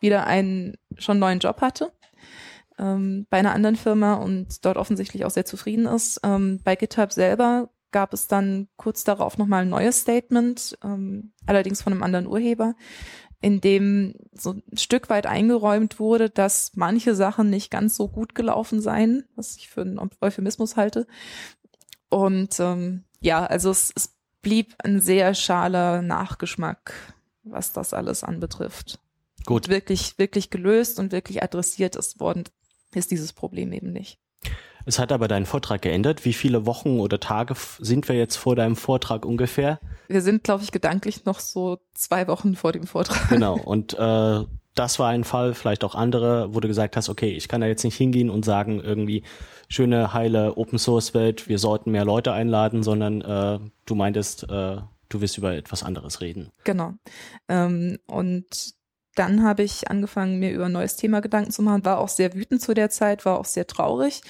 [0.00, 1.92] wieder einen schon neuen Job hatte
[2.78, 6.20] ähm, bei einer anderen Firma und dort offensichtlich auch sehr zufrieden ist.
[6.22, 11.82] Ähm, bei GitHub selber gab es dann kurz darauf nochmal ein neues Statement, ähm, allerdings
[11.82, 12.74] von einem anderen Urheber,
[13.40, 18.34] in dem so ein Stück weit eingeräumt wurde, dass manche Sachen nicht ganz so gut
[18.34, 21.06] gelaufen seien, was ich für einen Euphemismus halte,
[22.08, 26.92] und ähm, ja, also es, es blieb ein sehr schaler Nachgeschmack,
[27.42, 29.00] was das alles anbetrifft.
[29.44, 29.66] Gut.
[29.66, 32.44] Und wirklich, wirklich gelöst und wirklich adressiert ist worden,
[32.94, 34.18] ist dieses Problem eben nicht.
[34.84, 36.24] Es hat aber deinen Vortrag geändert.
[36.24, 39.80] Wie viele Wochen oder Tage sind wir jetzt vor deinem Vortrag ungefähr?
[40.06, 43.28] Wir sind, glaube ich, gedanklich noch so zwei Wochen vor dem Vortrag.
[43.28, 43.56] Genau.
[43.58, 44.44] Und äh,
[44.76, 47.66] das war ein Fall, vielleicht auch andere, wo du gesagt hast, okay, ich kann da
[47.66, 49.24] jetzt nicht hingehen und sagen, irgendwie
[49.68, 54.76] schöne, heile Open Source Welt, wir sollten mehr Leute einladen, sondern äh, du meintest, äh,
[55.08, 56.50] du wirst über etwas anderes reden.
[56.64, 56.92] Genau.
[57.48, 58.74] Ähm, und
[59.14, 62.34] dann habe ich angefangen, mir über ein neues Thema Gedanken zu machen, war auch sehr
[62.34, 64.20] wütend zu der Zeit, war auch sehr traurig,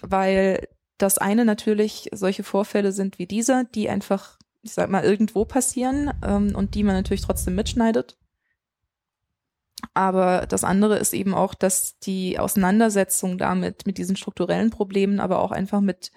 [0.00, 5.44] weil das eine natürlich solche Vorfälle sind wie dieser, die einfach, ich sag mal, irgendwo
[5.44, 8.16] passieren ähm, und die man natürlich trotzdem mitschneidet
[9.94, 15.40] aber das andere ist eben auch, dass die Auseinandersetzung damit, mit diesen strukturellen Problemen, aber
[15.40, 16.12] auch einfach mit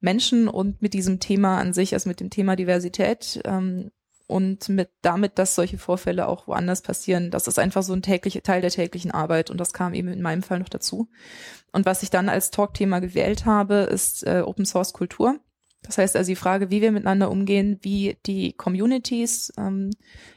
[0.00, 3.90] Menschen und mit diesem Thema an sich, also mit dem Thema Diversität ähm,
[4.26, 8.42] und mit damit, dass solche Vorfälle auch woanders passieren, das ist einfach so ein täglicher
[8.42, 11.08] Teil der täglichen Arbeit und das kam eben in meinem Fall noch dazu.
[11.72, 15.40] Und was ich dann als Talkthema gewählt habe, ist äh, Open Source Kultur.
[15.82, 19.90] Das heißt also die Frage, wie wir miteinander umgehen, wie die Communities ähm,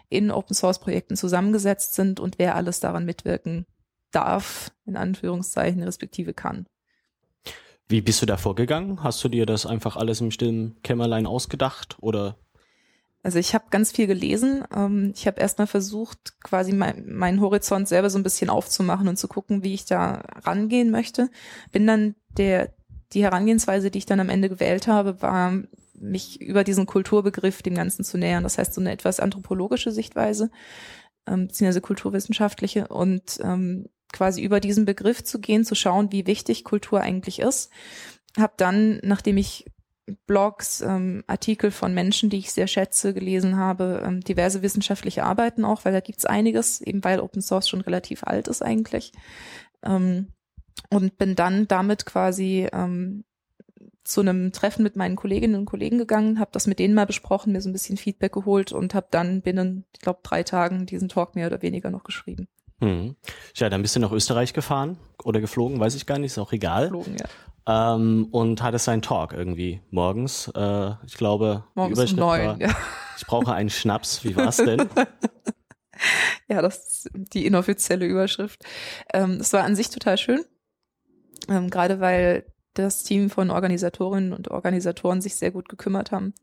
[0.09, 3.65] in Open Source Projekten zusammengesetzt sind und wer alles daran mitwirken
[4.11, 6.67] darf, in Anführungszeichen, respektive kann.
[7.89, 9.03] Wie bist du da vorgegangen?
[9.03, 12.37] Hast du dir das einfach alles im stillen Kämmerlein ausgedacht oder?
[13.23, 14.63] Also ich habe ganz viel gelesen.
[14.75, 19.17] Ähm, ich habe erstmal versucht, quasi mein, meinen Horizont selber so ein bisschen aufzumachen und
[19.17, 21.29] zu gucken, wie ich da rangehen möchte.
[21.71, 22.73] Bin dann der
[23.13, 25.53] die Herangehensweise, die ich dann am Ende gewählt habe, war,
[25.93, 28.43] mich über diesen Kulturbegriff dem Ganzen zu nähern.
[28.43, 30.51] Das heißt, so eine etwas anthropologische Sichtweise,
[31.27, 36.63] ähm, beziehungsweise kulturwissenschaftliche und ähm, quasi über diesen Begriff zu gehen, zu schauen, wie wichtig
[36.63, 37.71] Kultur eigentlich ist.
[38.37, 39.65] Hab dann, nachdem ich
[40.27, 45.63] Blogs, ähm, Artikel von Menschen, die ich sehr schätze, gelesen habe, ähm, diverse wissenschaftliche Arbeiten
[45.63, 49.13] auch, weil da gibt's einiges, eben weil Open Source schon relativ alt ist eigentlich.
[49.81, 50.27] Ähm,
[50.89, 53.23] und bin dann damit quasi ähm,
[54.03, 57.53] zu einem Treffen mit meinen Kolleginnen und Kollegen gegangen, habe das mit denen mal besprochen,
[57.53, 61.09] mir so ein bisschen Feedback geholt und habe dann binnen, ich glaube, drei Tagen diesen
[61.09, 62.47] Talk mehr oder weniger noch geschrieben.
[62.81, 63.15] Hm.
[63.55, 66.51] Ja, dann bist du nach Österreich gefahren oder geflogen, weiß ich gar nicht, ist auch
[66.51, 66.85] egal.
[66.89, 67.25] Geflogen, ja.
[67.65, 70.51] Ähm, und hattest einen Talk irgendwie morgens.
[70.53, 72.75] Äh, ich glaube, morgens um neun, war, ja.
[73.17, 74.25] ich brauche einen Schnaps.
[74.25, 74.89] Wie war's denn?
[76.49, 78.65] ja, das ist die inoffizielle Überschrift.
[79.13, 80.43] Ähm, es war an sich total schön.
[81.49, 86.33] Ähm, gerade weil das Team von Organisatorinnen und Organisatoren sich sehr gut gekümmert haben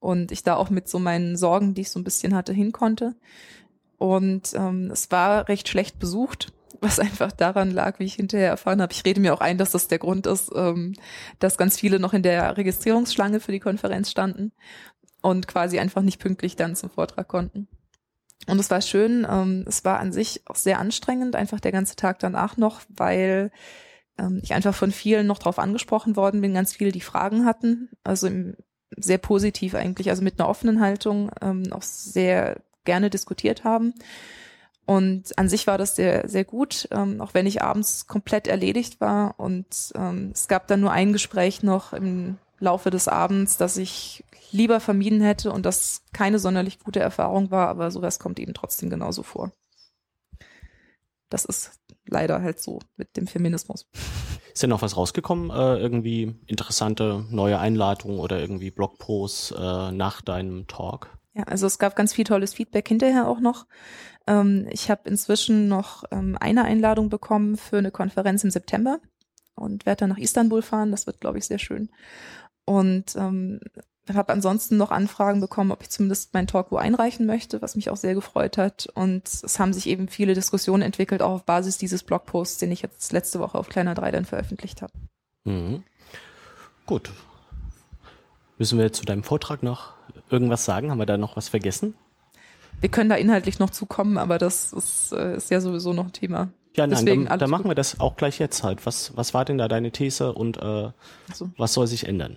[0.00, 2.72] und ich da auch mit so meinen Sorgen, die ich so ein bisschen hatte, hin
[2.72, 3.14] konnte.
[3.96, 8.80] Und ähm, es war recht schlecht besucht, was einfach daran lag, wie ich hinterher erfahren
[8.80, 8.92] habe.
[8.92, 10.94] Ich rede mir auch ein, dass das der Grund ist, ähm,
[11.38, 14.52] dass ganz viele noch in der Registrierungsschlange für die Konferenz standen
[15.20, 17.68] und quasi einfach nicht pünktlich dann zum Vortrag konnten.
[18.46, 21.96] Und es war schön, ähm, es war an sich auch sehr anstrengend, einfach der ganze
[21.96, 23.50] Tag danach noch, weil
[24.18, 27.90] ähm, ich einfach von vielen noch drauf angesprochen worden bin, ganz viele, die Fragen hatten,
[28.04, 28.56] also im,
[28.96, 33.94] sehr positiv eigentlich, also mit einer offenen Haltung ähm, auch sehr gerne diskutiert haben.
[34.86, 39.02] Und an sich war das sehr, sehr gut, ähm, auch wenn ich abends komplett erledigt
[39.02, 39.38] war.
[39.38, 44.24] Und ähm, es gab dann nur ein Gespräch noch im Laufe des Abends, das ich
[44.50, 48.88] lieber vermieden hätte und das keine sonderlich gute Erfahrung war, aber sowas kommt eben trotzdem
[48.88, 49.52] genauso vor.
[51.28, 51.72] Das ist
[52.06, 53.86] leider halt so mit dem Feminismus.
[54.52, 55.50] Ist denn noch was rausgekommen?
[55.50, 61.16] Äh, irgendwie interessante neue Einladungen oder irgendwie Blogposts äh, nach deinem Talk?
[61.34, 63.66] Ja, also es gab ganz viel tolles Feedback hinterher auch noch.
[64.26, 68.98] Ähm, ich habe inzwischen noch ähm, eine Einladung bekommen für eine Konferenz im September
[69.54, 70.90] und werde dann nach Istanbul fahren.
[70.90, 71.90] Das wird, glaube ich, sehr schön.
[72.64, 73.60] Und ähm,
[74.16, 77.90] habe ansonsten noch Anfragen bekommen, ob ich zumindest meinen Talk wo einreichen möchte, was mich
[77.90, 78.88] auch sehr gefreut hat.
[78.94, 82.82] Und es haben sich eben viele Diskussionen entwickelt, auch auf Basis dieses Blogposts, den ich
[82.82, 84.92] jetzt letzte Woche auf Kleiner 3 dann veröffentlicht habe.
[85.44, 85.82] Mhm.
[86.86, 87.10] Gut.
[88.58, 89.92] Müssen wir zu deinem Vortrag noch
[90.30, 90.90] irgendwas sagen?
[90.90, 91.94] Haben wir da noch was vergessen?
[92.80, 96.12] Wir können da inhaltlich noch zukommen, aber das ist, äh, ist ja sowieso noch ein
[96.12, 96.48] Thema.
[96.76, 98.86] Ja, nein, Deswegen dann, dann machen wir das auch gleich jetzt halt.
[98.86, 100.90] Was, was war denn da deine These und äh,
[101.34, 101.50] so.
[101.56, 102.36] was soll sich ändern?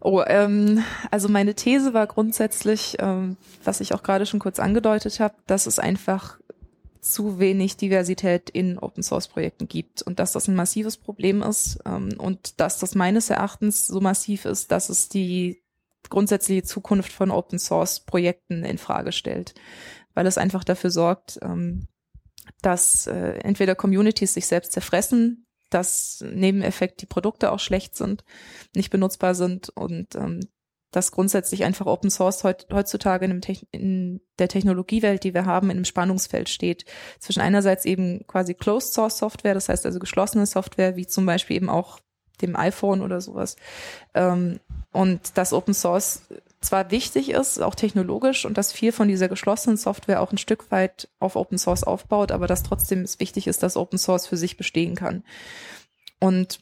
[0.00, 5.20] Oh, ähm, also meine These war grundsätzlich, ähm, was ich auch gerade schon kurz angedeutet
[5.20, 6.38] habe, dass es einfach
[7.00, 11.78] zu wenig Diversität in Open Source Projekten gibt und dass das ein massives Problem ist
[11.86, 15.62] ähm, und dass das meines Erachtens so massiv ist, dass es die
[16.08, 19.54] grundsätzliche Zukunft von Open Source Projekten in Frage stellt,
[20.14, 21.86] weil es einfach dafür sorgt, ähm,
[22.62, 28.24] dass äh, entweder Communities sich selbst zerfressen, dass Nebeneffekt die Produkte auch schlecht sind,
[28.74, 30.40] nicht benutzbar sind und ähm,
[30.90, 35.76] dass grundsätzlich einfach Open Source heut, heutzutage in, in, der Technologiewelt, die wir haben, in
[35.76, 36.84] einem Spannungsfeld steht.
[37.20, 41.56] Zwischen einerseits eben quasi Closed Source Software, das heißt also geschlossene Software, wie zum Beispiel
[41.56, 42.00] eben auch
[42.42, 43.56] dem iPhone oder sowas.
[44.14, 44.58] Ähm,
[44.92, 46.22] und dass Open Source
[46.60, 50.70] zwar wichtig ist, auch technologisch, und dass viel von dieser geschlossenen Software auch ein Stück
[50.70, 54.36] weit auf Open Source aufbaut, aber dass trotzdem es wichtig ist, dass Open Source für
[54.36, 55.24] sich bestehen kann.
[56.18, 56.60] Und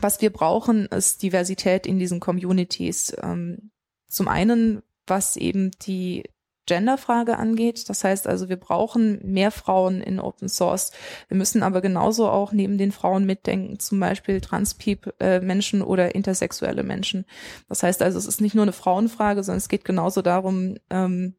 [0.00, 3.14] was wir brauchen, ist Diversität in diesen Communities.
[3.22, 3.70] Ähm,
[4.08, 6.24] zum einen, was eben die
[6.66, 7.88] Genderfrage angeht.
[7.88, 10.92] Das heißt also, wir brauchen mehr Frauen in Open Source.
[11.28, 16.82] Wir müssen aber genauso auch neben den Frauen mitdenken, zum Beispiel Trans-Menschen äh, oder intersexuelle
[16.82, 17.24] Menschen.
[17.68, 21.34] Das heißt also, es ist nicht nur eine Frauenfrage, sondern es geht genauso darum, ähm,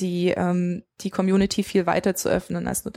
[0.00, 2.92] die, ähm, die Community viel weiter zu öffnen, als nur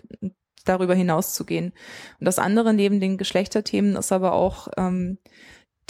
[0.66, 1.74] darüber hinaus zu gehen.
[2.20, 5.20] Und das andere neben den Geschlechterthemen ist aber auch ähm,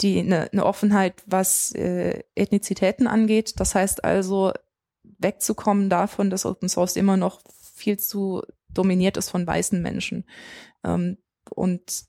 [0.00, 3.58] die eine, eine Offenheit, was äh, Ethnizitäten angeht.
[3.58, 4.52] Das heißt also,
[5.18, 7.40] wegzukommen davon, dass Open Source immer noch
[7.74, 10.24] viel zu dominiert ist von weißen Menschen.
[10.84, 11.18] Ähm,
[11.50, 12.06] und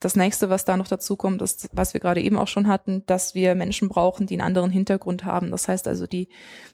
[0.00, 3.06] das nächste, was da noch dazu kommt, ist, was wir gerade eben auch schon hatten,
[3.06, 5.50] dass wir Menschen brauchen, die einen anderen Hintergrund haben.
[5.50, 6.28] Das heißt also, die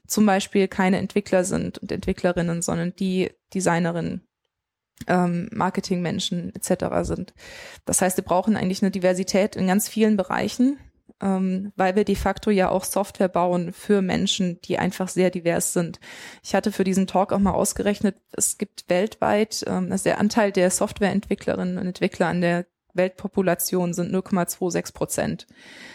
[0.05, 4.27] zum Beispiel keine Entwickler sind und Entwicklerinnen, sondern die Designerinnen,
[5.07, 7.07] ähm, Marketingmenschen etc.
[7.07, 7.33] sind.
[7.85, 10.77] Das heißt, wir brauchen eigentlich eine Diversität in ganz vielen Bereichen
[11.21, 15.73] ähm, weil wir de facto ja auch Software bauen für Menschen, die einfach sehr divers
[15.73, 15.99] sind.
[16.43, 20.51] Ich hatte für diesen Talk auch mal ausgerechnet, es gibt weltweit, ähm, also der Anteil
[20.51, 25.47] der Softwareentwicklerinnen und Entwickler an der Weltpopulation sind 0,26 Prozent.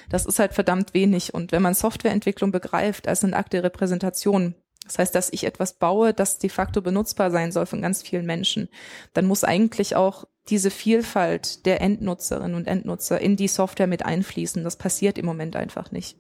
[0.09, 1.35] Das ist halt verdammt wenig.
[1.35, 5.75] Und wenn man Softwareentwicklung begreift als eine Akt der Repräsentation, das heißt, dass ich etwas
[5.75, 8.69] baue, das de facto benutzbar sein soll von ganz vielen Menschen,
[9.15, 14.63] dann muss eigentlich auch diese Vielfalt der Endnutzerinnen und Endnutzer in die Software mit einfließen.
[14.65, 16.17] Das passiert im Moment einfach nicht.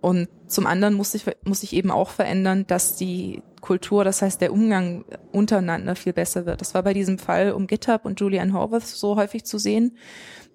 [0.00, 4.40] Und zum anderen muss sich, muss sich eben auch verändern, dass die Kultur, das heißt
[4.40, 6.60] der Umgang untereinander viel besser wird.
[6.60, 9.96] Das war bei diesem Fall um GitHub und Julianne Horvath so häufig zu sehen,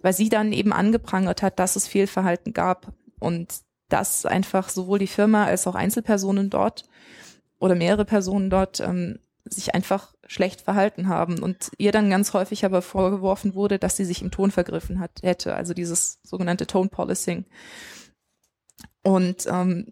[0.02, 3.54] weil sie dann eben angeprangert hat, dass es Fehlverhalten gab und
[3.90, 6.86] dass einfach sowohl die Firma als auch Einzelpersonen dort
[7.60, 12.66] oder mehrere Personen dort ähm, sich einfach schlecht verhalten haben und ihr dann ganz häufig
[12.66, 16.90] aber vorgeworfen wurde, dass sie sich im Ton vergriffen hat, hätte, also dieses sogenannte Tone
[16.90, 17.46] Policing.
[19.04, 19.92] Und ähm,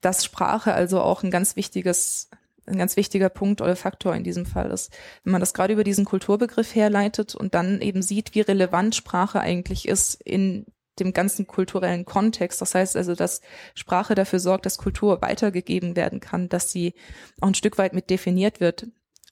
[0.00, 2.30] dass Sprache also auch ein ganz wichtiges,
[2.66, 4.92] ein ganz wichtiger Punkt oder Faktor in diesem Fall ist.
[5.22, 9.40] Wenn man das gerade über diesen Kulturbegriff herleitet und dann eben sieht, wie relevant Sprache
[9.40, 10.66] eigentlich ist in
[10.98, 12.60] dem ganzen kulturellen Kontext.
[12.60, 13.40] Das heißt also, dass
[13.74, 16.94] Sprache dafür sorgt, dass Kultur weitergegeben werden kann, dass sie
[17.40, 18.86] auch ein Stück weit mit definiert wird.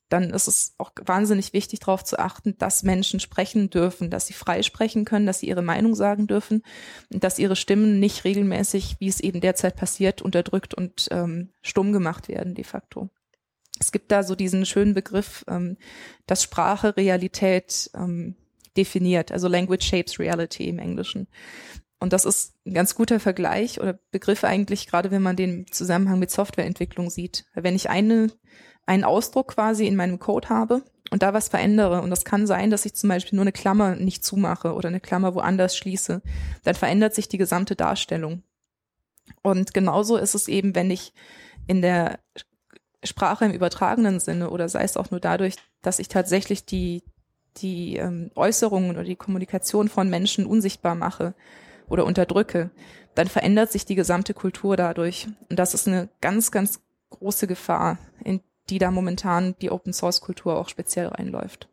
[0.09, 4.35] Dann ist es auch wahnsinnig wichtig, darauf zu achten, dass Menschen sprechen dürfen, dass sie
[4.35, 6.63] frei sprechen können, dass sie ihre Meinung sagen dürfen
[7.11, 11.93] und dass ihre Stimmen nicht regelmäßig, wie es eben derzeit passiert, unterdrückt und ähm, stumm
[11.93, 13.09] gemacht werden de facto.
[13.81, 15.79] Es gibt da so diesen schönen Begriff, ähm,
[16.27, 18.37] dass Sprache Realität ähm,
[18.77, 21.29] definiert, also Language shapes reality im Englischen.
[22.03, 26.19] Und das ist ein ganz guter Vergleich oder Begriff eigentlich, gerade wenn man den Zusammenhang
[26.19, 27.45] mit Softwareentwicklung sieht.
[27.55, 28.33] Wenn ich eine,
[28.87, 32.71] einen Ausdruck quasi in meinem Code habe und da was verändere, und das kann sein,
[32.71, 36.23] dass ich zum Beispiel nur eine Klammer nicht zumache oder eine Klammer woanders schließe,
[36.65, 38.43] dann verändert sich die gesamte Darstellung.
[39.43, 41.13] Und genauso ist es eben, wenn ich
[41.69, 42.19] in der
[43.05, 47.03] Sprache im übertragenen Sinne oder sei es auch nur dadurch, dass ich tatsächlich die,
[47.59, 51.35] die ähm, Äußerungen oder die Kommunikation von Menschen unsichtbar mache
[51.89, 52.71] oder unterdrücke,
[53.15, 55.29] dann verändert sich die gesamte Kultur dadurch.
[55.51, 60.21] Und das ist eine ganz, ganz große Gefahr, in die da momentan die Open Source
[60.21, 61.69] Kultur auch speziell reinläuft.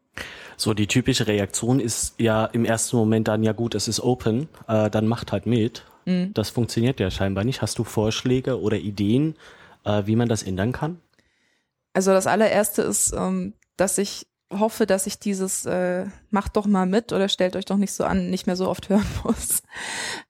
[0.58, 4.50] So, die typische Reaktion ist ja im ersten Moment dann, ja gut, es ist open,
[4.68, 5.86] äh, dann macht halt mit.
[6.06, 6.34] Mhm.
[6.34, 7.62] Das funktioniert ja scheinbar nicht.
[7.62, 9.36] Hast du Vorschläge oder Ideen,
[9.86, 11.00] äh, wie man das ändern kann?
[11.94, 16.86] Also das allererste ist, ähm, dass ich hoffe, dass ich dieses äh, macht doch mal
[16.86, 19.62] mit oder stellt euch doch nicht so an, nicht mehr so oft hören muss.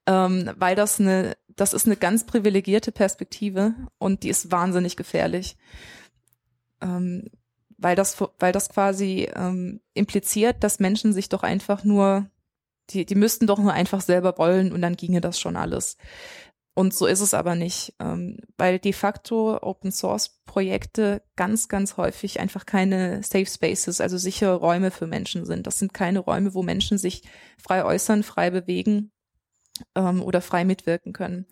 [0.06, 5.58] ähm, weil das eine, das ist eine ganz privilegierte Perspektive und die ist wahnsinnig gefährlich.
[6.82, 7.30] Ähm,
[7.78, 12.30] weil das, weil das quasi ähm, impliziert, dass Menschen sich doch einfach nur,
[12.90, 15.98] die, die müssten doch nur einfach selber wollen und dann ginge das schon alles.
[16.80, 21.98] Und so ist es aber nicht, ähm, weil de facto Open Source Projekte ganz, ganz
[21.98, 25.68] häufig einfach keine Safe Spaces, also sichere Räume für Menschen sind.
[25.68, 27.24] Das sind keine Räume, wo Menschen sich
[27.62, 29.12] frei äußern, frei bewegen
[29.94, 31.48] ähm, oder frei mitwirken können.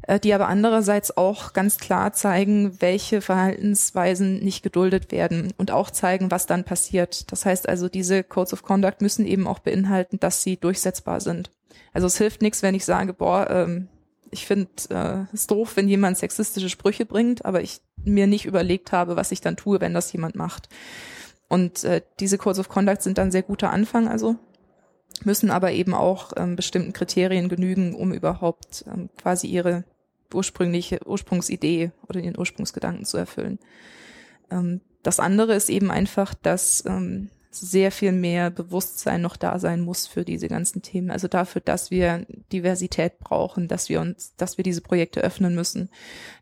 [0.02, 5.90] äh, die aber andererseits auch ganz klar zeigen, welche Verhaltensweisen nicht geduldet werden und auch
[5.90, 7.30] zeigen, was dann passiert.
[7.32, 11.50] Das heißt also, diese Codes of Conduct müssen eben auch beinhalten, dass sie durchsetzbar sind.
[11.92, 13.88] Also es hilft nichts, wenn ich sage, boah, ähm,
[14.30, 18.92] ich finde äh, es doof, wenn jemand sexistische Sprüche bringt, aber ich mir nicht überlegt
[18.92, 20.68] habe, was ich dann tue, wenn das jemand macht.
[21.48, 24.36] Und äh, diese Codes of Conduct sind dann sehr guter Anfang, also
[25.24, 29.84] müssen aber eben auch ähm, bestimmten Kriterien genügen, um überhaupt ähm, quasi ihre
[30.34, 33.58] ursprüngliche Ursprungsidee oder den Ursprungsgedanken zu erfüllen.
[34.50, 39.80] Ähm, das andere ist eben einfach, dass ähm, sehr viel mehr Bewusstsein noch da sein
[39.80, 41.10] muss für diese ganzen Themen.
[41.10, 45.88] Also dafür, dass wir Diversität brauchen, dass wir uns, dass wir diese Projekte öffnen müssen,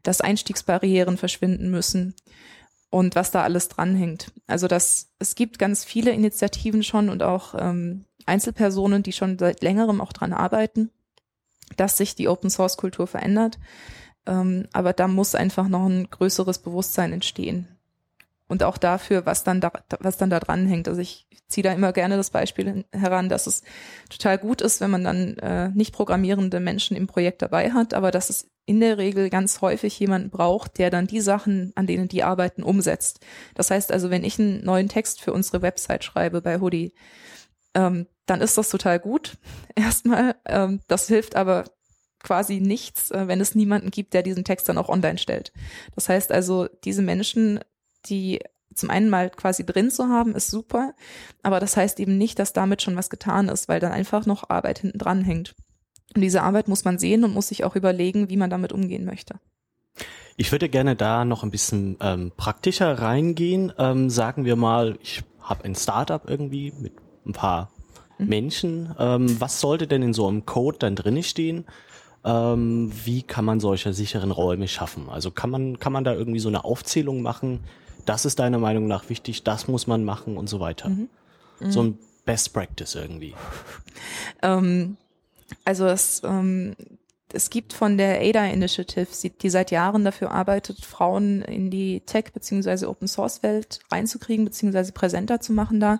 [0.02, 2.14] dass Einstiegsbarrieren verschwinden müssen,
[2.94, 4.30] und was da alles dranhängt.
[4.46, 9.64] Also das, es gibt ganz viele Initiativen schon und auch ähm, Einzelpersonen, die schon seit
[9.64, 10.90] längerem auch dran arbeiten,
[11.76, 13.58] dass sich die Open Source Kultur verändert.
[14.26, 17.66] Ähm, aber da muss einfach noch ein größeres Bewusstsein entstehen.
[18.46, 20.86] Und auch dafür, was dann da, was dann da dran hängt.
[20.86, 23.64] Also ich ziehe da immer gerne das Beispiel heran, dass es
[24.08, 28.12] total gut ist, wenn man dann äh, nicht programmierende Menschen im Projekt dabei hat, aber
[28.12, 32.08] dass es in der Regel ganz häufig jemanden braucht, der dann die Sachen, an denen
[32.08, 33.20] die arbeiten, umsetzt.
[33.54, 36.94] Das heißt also, wenn ich einen neuen Text für unsere Website schreibe bei Hoodie,
[37.74, 39.36] ähm, dann ist das total gut.
[39.74, 41.64] Erstmal, ähm, das hilft aber
[42.22, 45.52] quasi nichts, äh, wenn es niemanden gibt, der diesen Text dann auch online stellt.
[45.94, 47.60] Das heißt also, diese Menschen,
[48.06, 48.40] die
[48.74, 50.94] zum einen mal quasi drin zu haben, ist super,
[51.42, 54.50] aber das heißt eben nicht, dass damit schon was getan ist, weil dann einfach noch
[54.50, 55.54] Arbeit hinten dran hängt.
[56.14, 59.04] Und diese Arbeit muss man sehen und muss sich auch überlegen, wie man damit umgehen
[59.04, 59.34] möchte.
[60.36, 63.72] Ich würde gerne da noch ein bisschen ähm, praktischer reingehen.
[63.78, 66.92] Ähm, sagen wir mal, ich habe ein Startup irgendwie mit
[67.26, 67.70] ein paar
[68.18, 68.26] mhm.
[68.26, 68.94] Menschen.
[68.98, 71.64] Ähm, was sollte denn in so einem Code dann drin stehen?
[72.24, 75.08] Ähm, wie kann man solche sicheren Räume schaffen?
[75.08, 77.60] Also kann man, kann man da irgendwie so eine Aufzählung machen?
[78.06, 80.88] Das ist deiner Meinung nach wichtig, das muss man machen und so weiter.
[80.88, 81.08] Mhm.
[81.60, 81.70] Mhm.
[81.70, 83.34] So ein Best Practice irgendwie.
[84.42, 84.96] Ähm,
[85.64, 86.74] also es, ähm,
[87.32, 89.08] es gibt von der ADA Initiative,
[89.42, 92.86] die seit Jahren dafür arbeitet, Frauen in die Tech- bzw.
[92.86, 94.92] Open-Source-Welt reinzukriegen bzw.
[94.92, 95.98] präsenter zu machen da,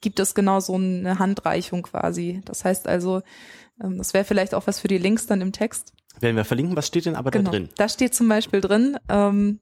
[0.00, 2.40] gibt es genau so eine Handreichung quasi.
[2.44, 3.22] Das heißt also,
[3.82, 5.92] ähm, das wäre vielleicht auch was für die Links dann im Text.
[6.20, 7.50] Werden wir verlinken, was steht denn aber genau.
[7.50, 7.68] da drin?
[7.76, 9.60] Da steht zum Beispiel drin, ähm,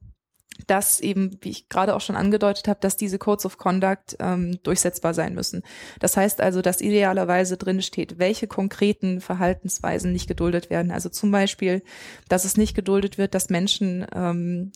[0.67, 4.59] dass eben, wie ich gerade auch schon angedeutet habe, dass diese Codes of Conduct ähm,
[4.63, 5.63] durchsetzbar sein müssen.
[5.99, 10.91] Das heißt also, dass idealerweise drin steht, welche konkreten Verhaltensweisen nicht geduldet werden.
[10.91, 11.83] Also zum Beispiel,
[12.29, 14.71] dass es nicht geduldet wird, dass Menschen ähm,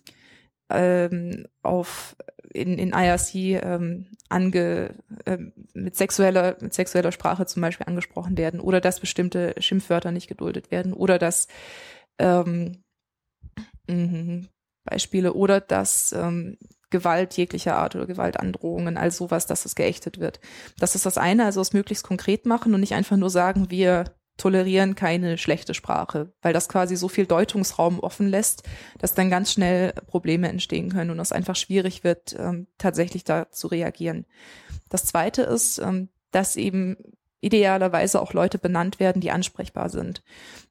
[0.69, 2.15] ähm, auf
[2.53, 5.37] in, in IRC ähm, ange, äh,
[5.73, 10.71] mit sexueller mit sexueller Sprache zum Beispiel angesprochen werden oder dass bestimmte Schimpfwörter nicht geduldet
[10.71, 11.47] werden oder dass
[12.17, 12.83] ähm,
[13.87, 14.47] mh,
[14.83, 16.57] Beispiele oder dass ähm,
[16.89, 20.39] Gewalt jeglicher Art oder Gewaltandrohungen, all sowas, dass es geächtet wird.
[20.79, 24.05] Das ist das eine, also es möglichst konkret machen und nicht einfach nur sagen, wir
[24.37, 28.63] tolerieren keine schlechte Sprache, weil das quasi so viel Deutungsraum offen lässt,
[28.97, 33.51] dass dann ganz schnell Probleme entstehen können und es einfach schwierig wird, ähm, tatsächlich da
[33.51, 34.25] zu reagieren.
[34.89, 36.95] Das zweite ist, ähm, dass eben
[37.41, 40.23] idealerweise auch Leute benannt werden, die ansprechbar sind,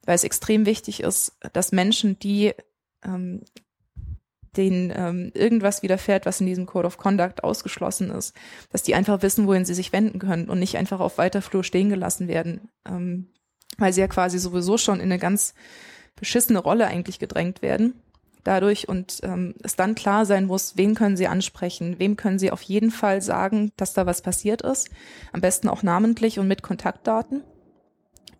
[0.05, 2.55] weil es extrem wichtig ist, dass Menschen, die
[3.05, 3.43] ähm,
[4.57, 8.35] denen ähm, irgendwas widerfährt, was in diesem Code of Conduct ausgeschlossen ist,
[8.71, 11.65] dass die einfach wissen, wohin sie sich wenden können und nicht einfach auf weiter Flur
[11.65, 13.29] stehen gelassen werden, ähm,
[13.77, 15.55] weil sie ja quasi sowieso schon in eine ganz
[16.17, 17.95] beschissene Rolle eigentlich gedrängt werden
[18.49, 22.51] dadurch und ähm, es dann klar sein muss, wen können sie ansprechen, wem können sie
[22.51, 24.89] auf jeden Fall sagen, dass da was passiert ist,
[25.33, 27.43] am besten auch namentlich und mit Kontaktdaten.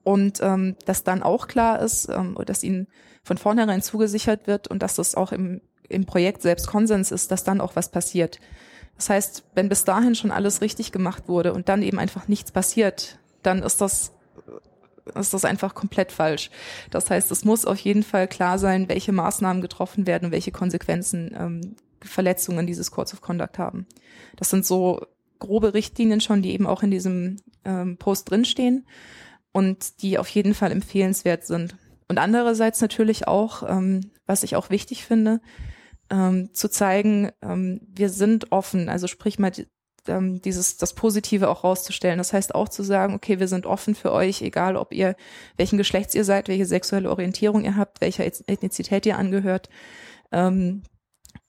[0.05, 2.87] Und ähm, dass dann auch klar ist, ähm, dass ihnen
[3.23, 7.45] von vornherein zugesichert wird und dass das auch im im Projekt selbst Konsens ist, dass
[7.45, 8.39] dann auch was passiert.
[8.97, 12.51] Das heißt, wenn bis dahin schon alles richtig gemacht wurde und dann eben einfach nichts
[12.51, 14.13] passiert, dann ist das
[15.15, 16.51] ist das einfach komplett falsch.
[16.91, 20.53] Das heißt, es muss auf jeden Fall klar sein, welche Maßnahmen getroffen werden und welche
[20.53, 23.87] Konsequenzen ähm, Verletzungen dieses Codes of Conduct haben.
[24.37, 25.07] Das sind so
[25.39, 28.87] grobe Richtlinien schon, die eben auch in diesem ähm, Post drinstehen
[29.53, 31.77] und die auf jeden Fall empfehlenswert sind.
[32.09, 35.41] Und andererseits natürlich auch, ähm, was ich auch wichtig finde,
[36.11, 39.53] ähm, zu zeigen, ähm, wir sind offen, also sprich mal
[40.07, 42.19] ähm, dieses das Positive auch rauszustellen.
[42.19, 45.17] Das heißt auch zu sagen, okay, wir sind offen für euch, egal ob ihr
[45.57, 49.69] welchen Geschlechts ihr seid, welche sexuelle Orientierung ihr habt, welcher Ethnizität ihr angehört,
[50.33, 50.83] ähm,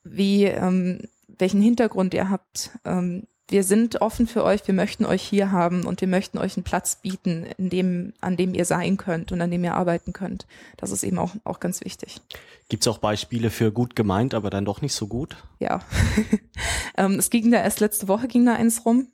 [0.03, 5.24] wie ähm, welchen Hintergrund ihr habt, ähm, wir sind offen für euch, wir möchten euch
[5.24, 8.97] hier haben und wir möchten euch einen Platz bieten, in dem, an dem ihr sein
[8.97, 10.45] könnt und an dem ihr arbeiten könnt.
[10.78, 12.22] Das ist eben auch, auch ganz wichtig.
[12.70, 15.38] Gibt es auch Beispiele für gut gemeint, aber dann doch nicht so gut?
[15.60, 15.82] Ja.
[16.97, 19.08] ähm, es ging da erst letzte Woche ging da eins rum.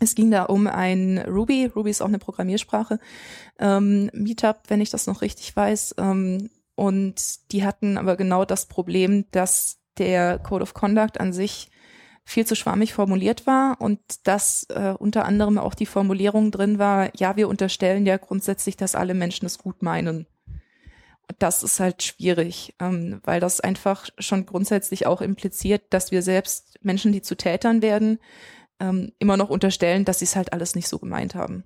[0.00, 2.98] Es ging da um ein Ruby, Ruby ist auch eine Programmiersprache,
[3.58, 5.94] ähm, Meetup, wenn ich das noch richtig weiß.
[5.98, 11.70] Ähm, und die hatten aber genau das Problem, dass der Code of Conduct an sich
[12.24, 17.10] viel zu schwammig formuliert war und dass äh, unter anderem auch die Formulierung drin war,
[17.16, 20.26] ja, wir unterstellen ja grundsätzlich, dass alle Menschen es gut meinen.
[21.38, 26.78] Das ist halt schwierig, ähm, weil das einfach schon grundsätzlich auch impliziert, dass wir selbst
[26.82, 28.18] Menschen, die zu Tätern werden,
[28.80, 31.64] ähm, immer noch unterstellen, dass sie es halt alles nicht so gemeint haben.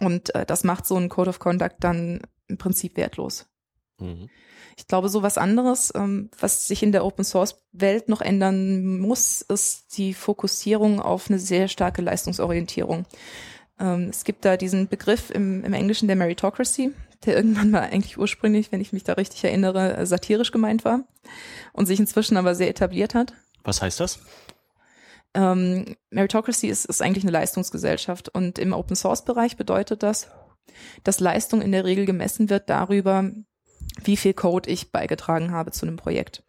[0.00, 3.48] Und äh, das macht so ein Code of Conduct dann im Prinzip wertlos.
[3.98, 4.28] Mhm.
[4.80, 8.98] Ich glaube, so was anderes, ähm, was sich in der Open Source Welt noch ändern
[8.98, 13.04] muss, ist die Fokussierung auf eine sehr starke Leistungsorientierung.
[13.78, 16.92] Ähm, es gibt da diesen Begriff im, im Englischen der Meritocracy,
[17.26, 21.04] der irgendwann mal eigentlich ursprünglich, wenn ich mich da richtig erinnere, äh, satirisch gemeint war
[21.74, 23.34] und sich inzwischen aber sehr etabliert hat.
[23.64, 24.18] Was heißt das?
[25.34, 30.28] Ähm, Meritocracy ist, ist eigentlich eine Leistungsgesellschaft und im Open Source Bereich bedeutet das,
[31.04, 33.30] dass Leistung in der Regel gemessen wird darüber,
[34.02, 36.42] wie viel Code ich beigetragen habe zu einem Projekt.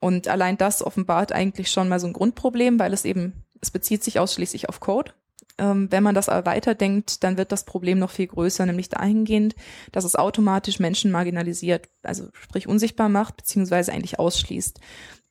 [0.00, 4.02] Und allein das offenbart eigentlich schon mal so ein Grundproblem, weil es eben, es bezieht
[4.02, 5.12] sich ausschließlich auf Code.
[5.58, 9.54] Ähm, wenn man das aber weiterdenkt, dann wird das Problem noch viel größer, nämlich dahingehend,
[9.92, 14.80] dass es automatisch Menschen marginalisiert, also sprich unsichtbar macht, beziehungsweise eigentlich ausschließt.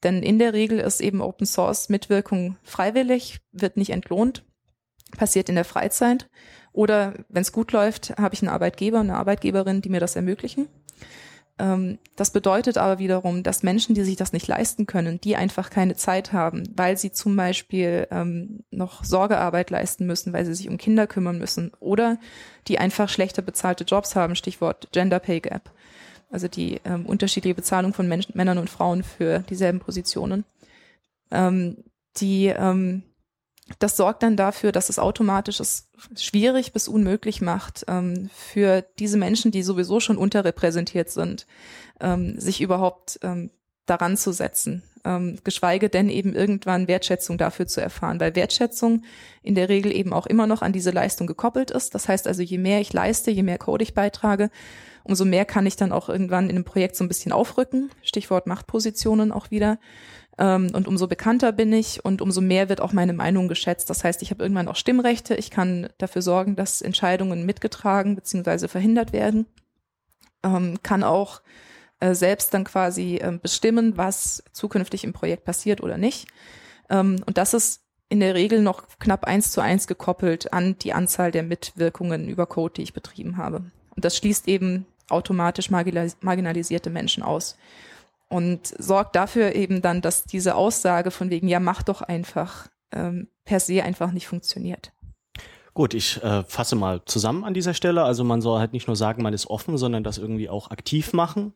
[0.03, 4.45] Denn in der Regel ist eben Open Source Mitwirkung freiwillig, wird nicht entlohnt,
[5.17, 6.29] passiert in der Freizeit.
[6.71, 10.69] Oder wenn es gut läuft, habe ich einen Arbeitgeber, eine Arbeitgeberin, die mir das ermöglichen.
[11.61, 15.69] Ähm, das bedeutet aber wiederum, dass Menschen, die sich das nicht leisten können, die einfach
[15.69, 20.69] keine Zeit haben, weil sie zum Beispiel ähm, noch Sorgearbeit leisten müssen, weil sie sich
[20.69, 22.17] um Kinder kümmern müssen oder
[22.67, 25.71] die einfach schlechter bezahlte Jobs haben, Stichwort Gender Pay Gap,
[26.31, 30.45] also die ähm, unterschiedliche Bezahlung von Menschen, Männern und Frauen für dieselben Positionen,
[31.29, 31.77] ähm,
[32.17, 33.03] die ähm,
[33.79, 39.17] das sorgt dann dafür, dass es automatisch es schwierig bis unmöglich macht, ähm, für diese
[39.17, 41.47] Menschen, die sowieso schon unterrepräsentiert sind,
[41.99, 43.51] ähm, sich überhaupt ähm,
[43.85, 49.03] daran zu setzen, ähm, geschweige denn eben irgendwann Wertschätzung dafür zu erfahren, weil Wertschätzung
[49.41, 51.95] in der Regel eben auch immer noch an diese Leistung gekoppelt ist.
[51.95, 54.49] Das heißt also, je mehr ich leiste, je mehr Code ich beitrage,
[55.03, 57.89] umso mehr kann ich dann auch irgendwann in einem Projekt so ein bisschen aufrücken.
[58.03, 59.79] Stichwort Machtpositionen auch wieder.
[60.41, 63.91] Ähm, und umso bekannter bin ich und umso mehr wird auch meine Meinung geschätzt.
[63.91, 65.35] Das heißt, ich habe irgendwann auch Stimmrechte.
[65.35, 68.67] Ich kann dafür sorgen, dass Entscheidungen mitgetragen bzw.
[68.67, 69.45] verhindert werden.
[70.43, 71.43] Ähm, kann auch
[71.99, 76.27] äh, selbst dann quasi äh, bestimmen, was zukünftig im Projekt passiert oder nicht.
[76.89, 80.93] Ähm, und das ist in der Regel noch knapp eins zu eins gekoppelt an die
[80.93, 83.57] Anzahl der Mitwirkungen über Code, die ich betrieben habe.
[83.95, 87.57] Und das schließt eben automatisch marginalisierte Menschen aus
[88.31, 93.27] und sorgt dafür eben dann, dass diese Aussage von wegen, ja, mach doch einfach, ähm,
[93.43, 94.93] per se einfach nicht funktioniert.
[95.73, 98.03] Gut, ich äh, fasse mal zusammen an dieser Stelle.
[98.03, 101.13] Also man soll halt nicht nur sagen, man ist offen, sondern das irgendwie auch aktiv
[101.13, 101.53] machen.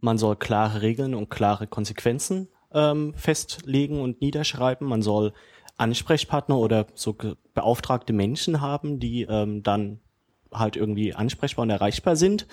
[0.00, 4.86] Man soll klare Regeln und klare Konsequenzen ähm, festlegen und niederschreiben.
[4.86, 5.32] Man soll
[5.76, 7.16] Ansprechpartner oder so
[7.54, 10.00] beauftragte Menschen haben, die ähm, dann
[10.52, 12.46] halt irgendwie ansprechbar und erreichbar sind.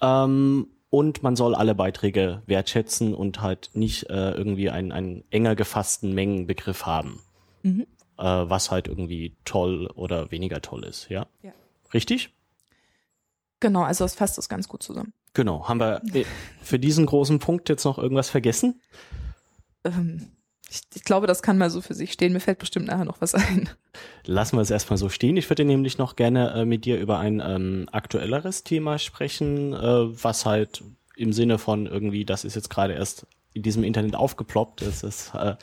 [0.00, 5.56] Ähm, und man soll alle Beiträge wertschätzen und halt nicht äh, irgendwie einen, einen enger
[5.56, 7.20] gefassten Mengenbegriff haben,
[7.64, 7.84] mhm.
[8.16, 11.26] äh, was halt irgendwie toll oder weniger toll ist, ja?
[11.42, 11.50] ja.
[11.92, 12.32] Richtig?
[13.58, 15.12] Genau, also es fasst das ganz gut zusammen.
[15.32, 15.66] Genau.
[15.66, 16.24] Haben wir äh,
[16.62, 18.80] für diesen großen Punkt jetzt noch irgendwas vergessen?
[19.82, 20.28] Ähm,
[20.74, 22.32] ich, ich, glaube, das kann mal so für sich stehen.
[22.32, 23.68] Mir fällt bestimmt nachher noch was ein.
[24.26, 25.36] Lassen wir es erstmal so stehen.
[25.36, 30.22] Ich würde nämlich noch gerne äh, mit dir über ein ähm, aktuelleres Thema sprechen, äh,
[30.22, 30.82] was halt
[31.16, 34.82] im Sinne von irgendwie, das ist jetzt gerade erst in diesem Internet aufgeploppt.
[34.82, 35.54] Das ist, äh,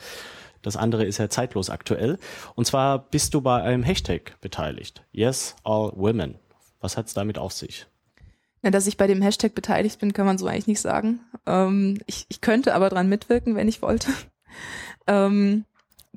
[0.62, 2.18] das andere ist ja zeitlos aktuell.
[2.54, 5.04] Und zwar bist du bei einem Hashtag beteiligt.
[5.12, 6.36] Yes, all women.
[6.80, 7.86] Was hat es damit auf sich?
[8.62, 11.20] Ja, dass ich bei dem Hashtag beteiligt bin, kann man so eigentlich nicht sagen.
[11.46, 14.08] Ähm, ich, ich könnte aber dran mitwirken, wenn ich wollte.
[15.06, 15.64] Ähm,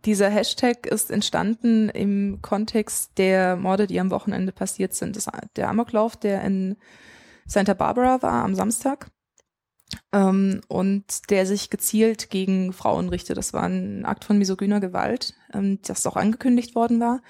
[0.06, 5.16] dieser Hashtag ist entstanden im Kontext der Morde, die am Wochenende passiert sind.
[5.16, 6.76] Das, der Amoklauf, der in
[7.48, 9.08] Santa Barbara war am Samstag
[10.12, 13.38] ähm, und der sich gezielt gegen Frauen richtet.
[13.38, 17.22] Das war ein Akt von misogyner Gewalt, ähm, das auch angekündigt worden war.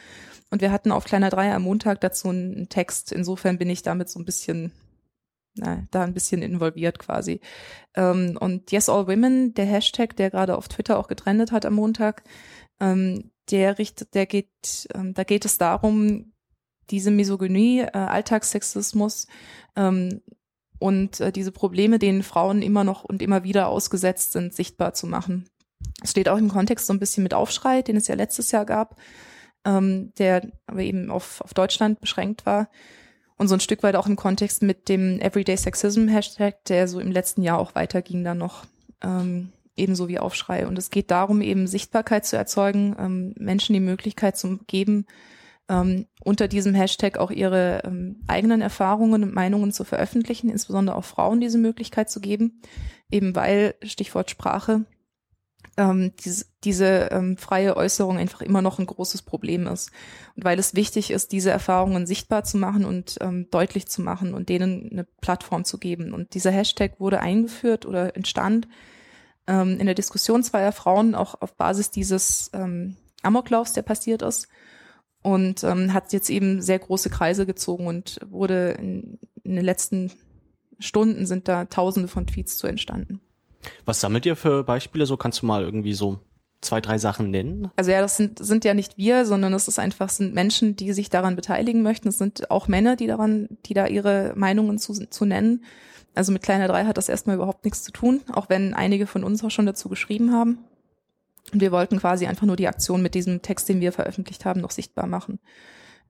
[0.51, 3.11] Und wir hatten auf Kleiner Dreier am Montag dazu einen Text.
[3.11, 4.71] Insofern bin ich damit so ein bisschen
[5.55, 7.39] na, da ein bisschen involviert quasi.
[7.95, 11.75] Ähm, und Yes All Women, der Hashtag, der gerade auf Twitter auch getrendet hat am
[11.75, 12.23] Montag,
[12.79, 16.33] ähm, der richtet, der geht, ähm, da geht es darum,
[16.89, 19.27] diese Misogynie, äh, Alltagssexismus
[19.75, 20.21] ähm,
[20.79, 25.07] und äh, diese Probleme, denen Frauen immer noch und immer wieder ausgesetzt sind, sichtbar zu
[25.07, 25.49] machen.
[26.03, 28.65] Es steht auch im Kontext so ein bisschen mit Aufschrei, den es ja letztes Jahr
[28.65, 28.99] gab,
[29.65, 32.69] ähm, der aber eben auf, auf Deutschland beschränkt war
[33.37, 36.99] und so ein Stück weit auch im Kontext mit dem Everyday Sexism Hashtag, der so
[36.99, 38.65] im letzten Jahr auch weiterging dann noch,
[39.01, 40.67] ähm, ebenso wie Aufschrei.
[40.67, 45.05] Und es geht darum, eben Sichtbarkeit zu erzeugen, ähm, Menschen die Möglichkeit zu geben,
[45.67, 51.03] ähm, unter diesem Hashtag auch ihre ähm, eigenen Erfahrungen und Meinungen zu veröffentlichen, insbesondere auch
[51.03, 52.61] Frauen diese Möglichkeit zu geben,
[53.11, 54.85] eben weil, Stichwort Sprache,
[55.77, 59.91] ähm, diese, diese ähm, freie Äußerung einfach immer noch ein großes Problem ist.
[60.35, 64.33] Und weil es wichtig ist, diese Erfahrungen sichtbar zu machen und ähm, deutlich zu machen
[64.33, 66.13] und denen eine Plattform zu geben.
[66.13, 68.67] Und dieser Hashtag wurde eingeführt oder entstand
[69.47, 74.47] ähm, in der Diskussion zweier Frauen auch auf Basis dieses ähm, Amoklaufs, der passiert ist.
[75.21, 80.11] Und ähm, hat jetzt eben sehr große Kreise gezogen und wurde in, in den letzten
[80.77, 83.21] Stunden sind da tausende von Tweets zu entstanden.
[83.85, 85.05] Was sammelt ihr für Beispiele?
[85.05, 86.19] So kannst du mal irgendwie so
[86.61, 87.69] zwei, drei Sachen nennen?
[87.75, 90.93] Also ja, das sind, sind ja nicht wir, sondern es ist einfach, sind Menschen, die
[90.93, 92.07] sich daran beteiligen möchten.
[92.07, 95.63] Es sind auch Männer, die daran, die da ihre Meinungen zu, zu nennen.
[96.15, 99.23] Also mit Kleiner Drei hat das erstmal überhaupt nichts zu tun, auch wenn einige von
[99.23, 100.59] uns auch schon dazu geschrieben haben.
[101.53, 104.61] Und wir wollten quasi einfach nur die Aktion mit diesem Text, den wir veröffentlicht haben,
[104.61, 105.39] noch sichtbar machen.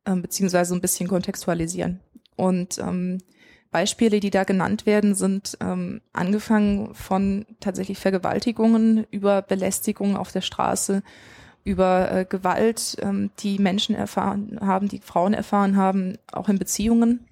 [0.06, 2.00] ähm, beziehungsweise ein bisschen kontextualisieren.
[2.36, 3.20] Und ähm,
[3.76, 10.40] Beispiele, die da genannt werden, sind ähm, angefangen von tatsächlich Vergewaltigungen über Belästigungen auf der
[10.40, 11.04] Straße,
[11.66, 17.28] über äh, Gewalt, ähm, die Menschen erfahren haben, die Frauen erfahren haben, auch in Beziehungen.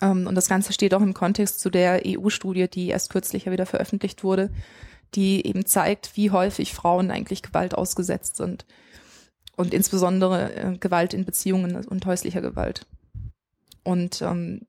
[0.00, 3.50] Ähm, und das Ganze steht auch im Kontext zu der EU-Studie, die erst kürzlich ja
[3.50, 4.50] wieder veröffentlicht wurde,
[5.16, 8.64] die eben zeigt, wie häufig Frauen eigentlich Gewalt ausgesetzt sind.
[9.56, 12.86] Und insbesondere äh, Gewalt in Beziehungen und häuslicher Gewalt.
[13.82, 14.68] Und ähm,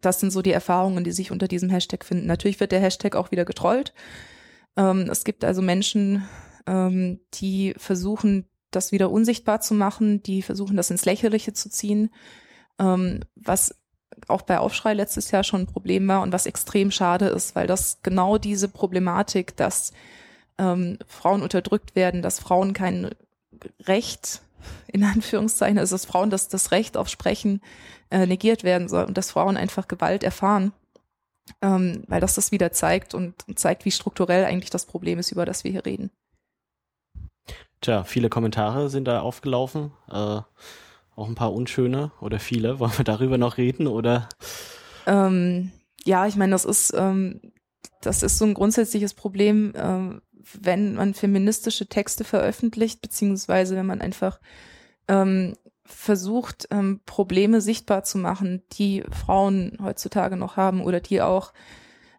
[0.00, 2.26] das sind so die Erfahrungen, die sich unter diesem Hashtag finden.
[2.26, 3.92] Natürlich wird der Hashtag auch wieder getrollt.
[4.76, 6.26] Ähm, es gibt also Menschen,
[6.66, 12.10] ähm, die versuchen, das wieder unsichtbar zu machen, die versuchen, das ins Lächerliche zu ziehen,
[12.78, 13.74] ähm, was
[14.28, 17.66] auch bei Aufschrei letztes Jahr schon ein Problem war und was extrem schade ist, weil
[17.66, 19.92] das genau diese Problematik, dass
[20.58, 23.10] ähm, Frauen unterdrückt werden, dass Frauen kein
[23.84, 24.42] Recht
[24.88, 27.60] in Anführungszeichen, also dass Frauen das, das Recht auf Sprechen
[28.10, 30.72] äh, negiert werden soll und dass Frauen einfach Gewalt erfahren,
[31.62, 35.44] ähm, weil das das wieder zeigt und, zeigt, wie strukturell eigentlich das Problem ist, über
[35.44, 36.10] das wir hier reden.
[37.80, 39.92] Tja, viele Kommentare sind da aufgelaufen.
[40.08, 40.40] Äh,
[41.16, 42.78] auch ein paar unschöne oder viele.
[42.78, 44.28] Wollen wir darüber noch reden oder?
[45.06, 45.72] Ähm,
[46.04, 47.40] ja, ich meine, das ist ähm,
[48.00, 50.22] das ist so ein grundsätzliches Problem, ähm,
[50.60, 54.40] wenn man feministische Texte veröffentlicht, beziehungsweise wenn man einfach
[55.08, 61.52] ähm, versucht, ähm, Probleme sichtbar zu machen, die Frauen heutzutage noch haben oder die auch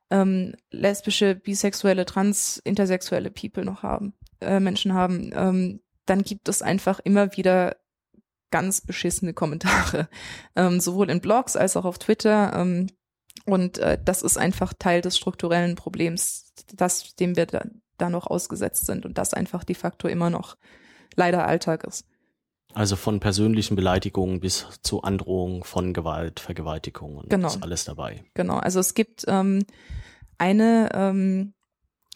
[0.09, 6.61] ähm, lesbische, bisexuelle, trans, intersexuelle People noch haben, äh, Menschen haben, ähm, dann gibt es
[6.61, 7.75] einfach immer wieder
[8.51, 10.07] ganz beschissene Kommentare,
[10.55, 12.53] ähm, sowohl in Blogs als auch auf Twitter.
[12.55, 12.87] Ähm,
[13.45, 17.65] und äh, das ist einfach Teil des strukturellen Problems, das, dem wir da,
[17.97, 20.57] da noch ausgesetzt sind und das einfach de facto immer noch
[21.15, 22.05] leider Alltag ist.
[22.73, 27.47] Also von persönlichen Beleidigungen bis zu Androhungen von Gewalt, Vergewaltigung und genau.
[27.47, 28.23] ist alles dabei.
[28.33, 29.65] Genau, also es gibt ähm,
[30.37, 31.53] eine ähm,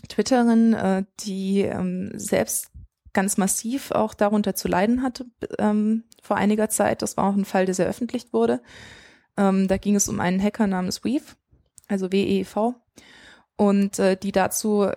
[0.08, 2.70] Twitterin, äh, die ähm, selbst
[3.14, 5.26] ganz massiv auch darunter zu leiden hatte
[5.58, 7.02] ähm, vor einiger Zeit.
[7.02, 8.62] Das war auch ein Fall, der sehr öffentlich wurde.
[9.38, 11.36] Ähm, da ging es um einen Hacker namens Weave,
[11.88, 12.76] also W-E-V,
[13.58, 14.90] und äh, die dazu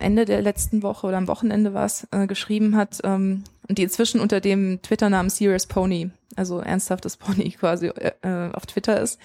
[0.00, 3.82] Ende der letzten Woche oder am Wochenende war es, äh, geschrieben hat ähm, und die
[3.82, 9.18] inzwischen unter dem Twitter-Namen Serious Pony, also ernsthaftes Pony quasi äh, auf Twitter ist,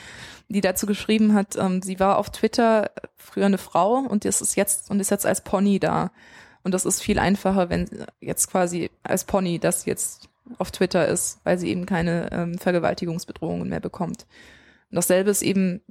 [0.49, 4.89] die dazu geschrieben hat, ähm, sie war auf Twitter früher eine Frau und ist jetzt
[4.89, 6.11] und ist jetzt als Pony da.
[6.63, 7.88] Und das ist viel einfacher, wenn
[8.19, 13.69] jetzt quasi als Pony das jetzt auf Twitter ist, weil sie eben keine ähm, Vergewaltigungsbedrohungen
[13.69, 14.26] mehr bekommt.
[14.91, 15.82] Und dasselbe ist eben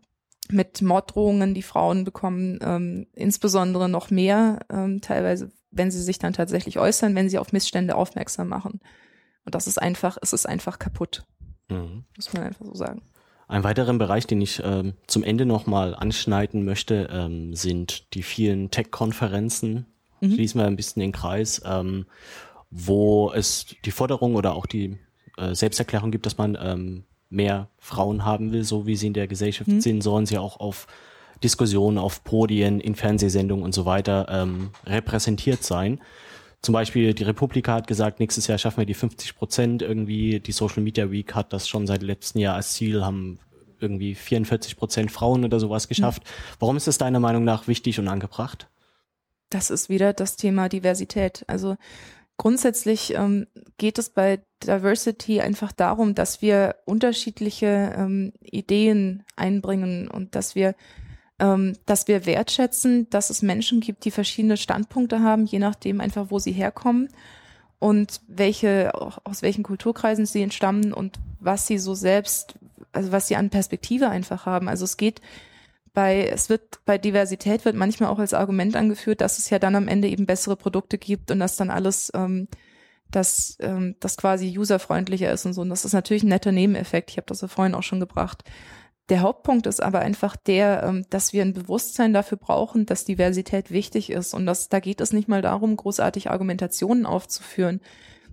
[0.50, 6.32] mit Morddrohungen, die Frauen bekommen, ähm, insbesondere noch mehr, ähm, teilweise, wenn sie sich dann
[6.32, 8.80] tatsächlich äußern, wenn sie auf Missstände aufmerksam machen.
[9.44, 11.24] Und das ist einfach, es ist einfach kaputt.
[11.68, 12.04] Mhm.
[12.16, 13.02] Muss man einfach so sagen.
[13.46, 18.70] Ein weiterer Bereich, den ich ähm, zum Ende nochmal anschneiden möchte, ähm, sind die vielen
[18.70, 19.86] Tech-Konferenzen.
[20.20, 20.32] Mhm.
[20.32, 22.06] Schließen wir ein bisschen den Kreis, ähm,
[22.70, 24.98] wo es die Forderung oder auch die
[25.36, 29.26] äh, Selbsterklärung gibt, dass man ähm, mehr Frauen haben will, so wie sie in der
[29.26, 29.80] Gesellschaft mhm.
[29.80, 30.86] sind, sollen sie auch auf
[31.42, 36.00] Diskussionen, auf Podien, in Fernsehsendungen und so weiter ähm, repräsentiert sein.
[36.62, 39.82] Zum Beispiel die Republika hat gesagt, nächstes Jahr schaffen wir die 50 Prozent.
[39.82, 43.38] Irgendwie die Social Media Week hat das schon seit letztem Jahr als Ziel, haben
[43.80, 46.24] irgendwie 44 Prozent Frauen oder sowas geschafft.
[46.24, 46.56] Mhm.
[46.60, 48.68] Warum ist das deiner Meinung nach wichtig und angebracht?
[49.50, 51.44] Das ist wieder das Thema Diversität.
[51.46, 51.76] Also
[52.36, 53.46] grundsätzlich ähm,
[53.78, 60.74] geht es bei Diversity einfach darum, dass wir unterschiedliche ähm, Ideen einbringen und dass wir
[61.38, 66.26] ähm, dass wir wertschätzen, dass es Menschen gibt, die verschiedene Standpunkte haben, je nachdem einfach,
[66.30, 67.08] wo sie herkommen
[67.80, 68.92] und welche,
[69.24, 72.54] aus welchen Kulturkreisen sie entstammen und was sie so selbst,
[72.92, 74.68] also was sie an Perspektive einfach haben.
[74.68, 75.20] Also es geht
[75.94, 79.76] bei, es wird, bei Diversität wird manchmal auch als Argument angeführt, dass es ja dann
[79.76, 82.48] am Ende eben bessere Produkte gibt und dass dann alles, ähm,
[83.12, 85.62] dass ähm, das quasi userfreundlicher ist und so.
[85.62, 87.10] Und das ist natürlich ein netter Nebeneffekt.
[87.10, 88.42] Ich habe das ja vorhin auch schon gebracht.
[89.08, 93.70] Der Hauptpunkt ist aber einfach der, ähm, dass wir ein Bewusstsein dafür brauchen, dass Diversität
[93.70, 94.34] wichtig ist.
[94.34, 97.80] Und das, da geht es nicht mal darum, großartig Argumentationen aufzuführen,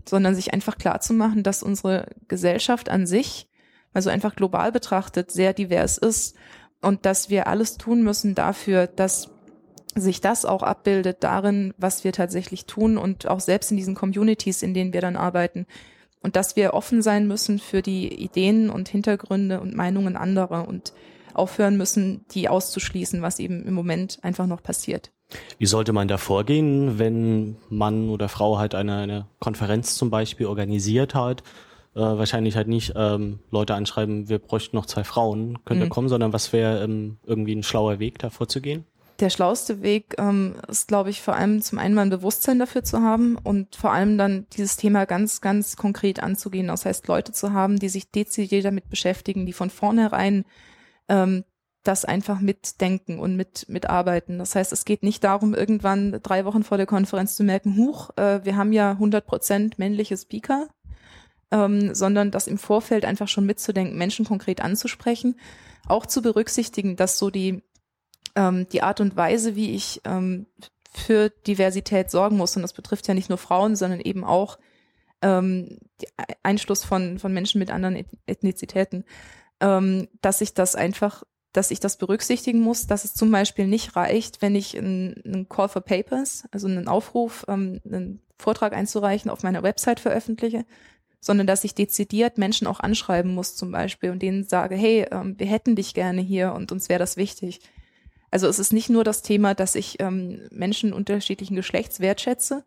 [0.10, 3.48] sondern sich einfach klar zu machen, dass unsere Gesellschaft an sich,
[3.94, 6.36] also einfach global betrachtet, sehr divers ist
[6.82, 9.30] und dass wir alles tun müssen dafür, dass
[9.96, 14.64] sich das auch abbildet darin, was wir tatsächlich tun und auch selbst in diesen Communities,
[14.64, 15.66] in denen wir dann arbeiten.
[16.22, 20.94] Und dass wir offen sein müssen für die Ideen und Hintergründe und Meinungen anderer und
[21.34, 25.12] aufhören müssen, die auszuschließen, was eben im Moment einfach noch passiert.
[25.58, 30.46] Wie sollte man da vorgehen, wenn Mann oder Frau halt eine, eine Konferenz zum Beispiel
[30.46, 31.44] organisiert hat?
[31.96, 35.92] Äh, wahrscheinlich halt nicht ähm, Leute anschreiben, wir bräuchten noch zwei Frauen, könnt ihr mhm.
[35.92, 38.86] kommen, sondern was wäre ähm, irgendwie ein schlauer Weg, da vorzugehen?
[39.20, 42.84] Der schlauste Weg ähm, ist, glaube ich, vor allem zum einen mal ein Bewusstsein dafür
[42.84, 46.68] zu haben und vor allem dann dieses Thema ganz, ganz konkret anzugehen.
[46.68, 50.44] Das heißt, Leute zu haben, die sich dezidiert damit beschäftigen, die von vornherein
[51.08, 51.44] ähm,
[51.84, 54.40] das einfach mitdenken und mit mitarbeiten.
[54.40, 58.12] Das heißt, es geht nicht darum, irgendwann drei Wochen vor der Konferenz zu merken, huch,
[58.18, 60.68] äh, wir haben ja 100 Prozent männliche Speaker,
[61.52, 65.40] ähm, sondern das im Vorfeld einfach schon mitzudenken, Menschen konkret anzusprechen,
[65.88, 67.64] auch zu berücksichtigen, dass so die
[68.36, 70.46] ähm, die Art und Weise, wie ich ähm,
[70.94, 74.58] für Diversität sorgen muss, und das betrifft ja nicht nur Frauen, sondern eben auch
[75.22, 75.80] ähm,
[76.44, 79.04] Einschluss von von Menschen mit anderen Ethnizitäten,
[79.60, 81.24] ähm, dass ich das einfach
[81.54, 85.68] dass ich das berücksichtigen muss, dass es zum Beispiel nicht reicht, wenn ich einen Call
[85.68, 90.66] for Papers, also einen Aufruf, ähm, einen Vortrag einzureichen auf meiner Website veröffentliche,
[91.22, 95.36] sondern dass ich dezidiert Menschen auch anschreiben muss zum Beispiel und denen sage, hey, ähm,
[95.38, 97.62] wir hätten dich gerne hier und uns wäre das wichtig.
[98.32, 102.66] Also es ist nicht nur das Thema, dass ich ähm, Menschen unterschiedlichen Geschlechts wertschätze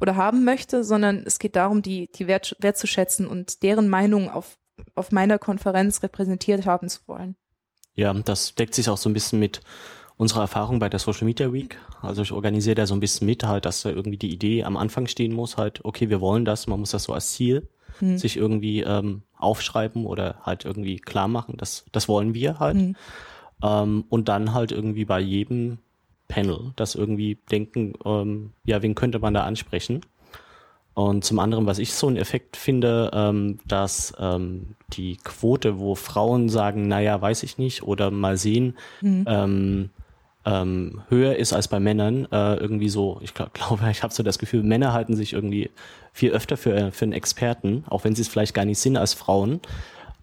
[0.00, 4.58] oder haben möchte, sondern es geht darum, die, die wert, wertzuschätzen und deren Meinung auf,
[4.94, 7.36] auf meiner Konferenz repräsentiert haben zu wollen.
[7.94, 9.60] Ja, das deckt sich auch so ein bisschen mit
[10.16, 11.78] unserer Erfahrung bei der Social Media Week.
[12.02, 14.76] Also ich organisiere da so ein bisschen mit, halt, dass da irgendwie die Idee am
[14.76, 18.18] Anfang stehen muss, halt, okay, wir wollen das, man muss das so als Ziel hm.
[18.18, 22.76] sich irgendwie ähm, aufschreiben oder halt irgendwie klar machen, das, das wollen wir halt.
[22.76, 22.96] Hm.
[23.62, 25.78] Ähm, und dann halt irgendwie bei jedem
[26.28, 30.00] Panel das irgendwie denken, ähm, ja, wen könnte man da ansprechen?
[30.94, 35.96] Und zum anderen, was ich so einen Effekt finde, ähm, dass ähm, die Quote, wo
[35.96, 39.24] Frauen sagen, naja, weiß ich nicht, oder mal sehen, mhm.
[39.28, 39.90] ähm,
[40.46, 44.22] ähm, höher ist als bei Männern, äh, irgendwie so, ich glaub, glaube, ich habe so
[44.22, 45.70] das Gefühl, Männer halten sich irgendwie
[46.12, 49.14] viel öfter für, für einen Experten, auch wenn sie es vielleicht gar nicht sind als
[49.14, 49.60] Frauen,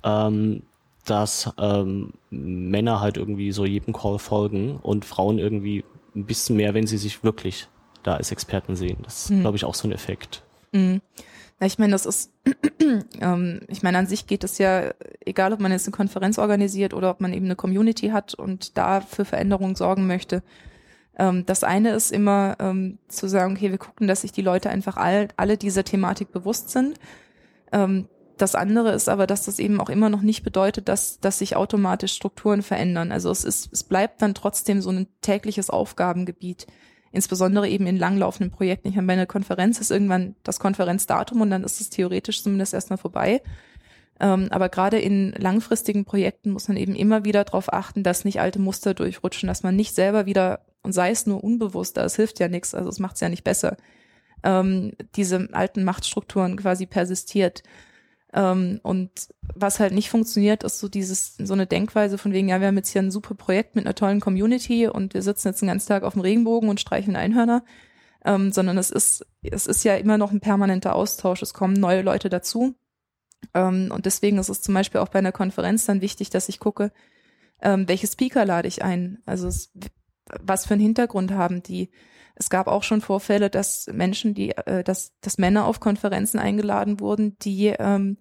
[0.03, 0.63] ähm,
[1.05, 5.83] dass ähm, Männer halt irgendwie so jedem Call folgen und Frauen irgendwie
[6.15, 7.67] ein bisschen mehr, wenn sie sich wirklich
[8.03, 8.97] da als Experten sehen.
[9.03, 9.41] Das ist, mhm.
[9.41, 10.43] glaube ich, auch so ein Effekt.
[10.71, 11.01] Mhm.
[11.63, 12.31] Ich meine, das ist,
[13.21, 14.93] ähm, ich meine, an sich geht es ja,
[15.23, 18.77] egal ob man jetzt eine Konferenz organisiert oder ob man eben eine Community hat und
[18.77, 20.41] da für Veränderungen sorgen möchte.
[21.17, 24.69] Ähm, das eine ist immer ähm, zu sagen, okay, wir gucken, dass sich die Leute
[24.69, 26.99] einfach all, alle dieser Thematik bewusst sind.
[27.71, 28.07] Ähm,
[28.37, 31.55] das andere ist aber, dass das eben auch immer noch nicht bedeutet, dass, dass sich
[31.55, 33.11] automatisch Strukturen verändern.
[33.11, 36.65] Also es ist, es bleibt dann trotzdem so ein tägliches Aufgabengebiet
[37.11, 38.87] insbesondere eben in langlaufenden Projekten.
[38.87, 42.73] Ich meine, bei einer Konferenz ist irgendwann das Konferenzdatum und dann ist es theoretisch zumindest
[42.73, 43.41] erstmal vorbei.
[44.19, 48.39] Ähm, aber gerade in langfristigen Projekten muss man eben immer wieder darauf achten, dass nicht
[48.39, 52.39] alte Muster durchrutschen, dass man nicht selber wieder, und sei es nur unbewusst, es hilft
[52.39, 53.77] ja nichts, also es macht es ja nicht besser,
[54.43, 57.63] ähm, diese alten Machtstrukturen quasi persistiert.
[58.33, 59.11] Ähm, und
[59.53, 62.77] was halt nicht funktioniert, ist so dieses, so eine Denkweise von wegen, ja, wir haben
[62.77, 65.89] jetzt hier ein super Projekt mit einer tollen Community und wir sitzen jetzt den ganzen
[65.89, 67.63] Tag auf dem Regenbogen und streichen Einhörner.
[68.23, 71.41] Ähm, sondern es ist, es ist ja immer noch ein permanenter Austausch.
[71.41, 72.75] Es kommen neue Leute dazu.
[73.53, 76.59] Ähm, und deswegen ist es zum Beispiel auch bei einer Konferenz dann wichtig, dass ich
[76.59, 76.91] gucke,
[77.61, 79.19] ähm, welche Speaker lade ich ein?
[79.25, 79.73] Also es,
[80.39, 81.89] was für einen Hintergrund haben die?
[82.41, 86.99] Es gab auch schon Vorfälle, dass Menschen, die, äh, dass, dass Männer auf Konferenzen eingeladen
[86.99, 88.17] wurden, die ähm,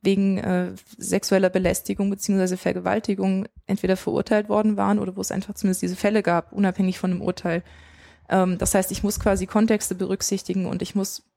[0.00, 5.82] wegen äh, sexueller Belästigung beziehungsweise Vergewaltigung entweder verurteilt worden waren oder wo es einfach zumindest
[5.82, 7.62] diese Fälle gab, unabhängig von dem Urteil.
[8.30, 11.28] Ähm, das heißt, ich muss quasi Kontexte berücksichtigen und ich muss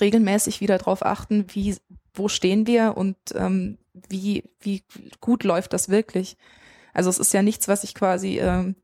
[0.00, 1.76] regelmäßig wieder darauf achten, wie,
[2.14, 3.76] wo stehen wir und ähm,
[4.08, 4.82] wie, wie
[5.20, 6.38] gut läuft das wirklich.
[6.94, 8.76] Also es ist ja nichts, was ich quasi ähm,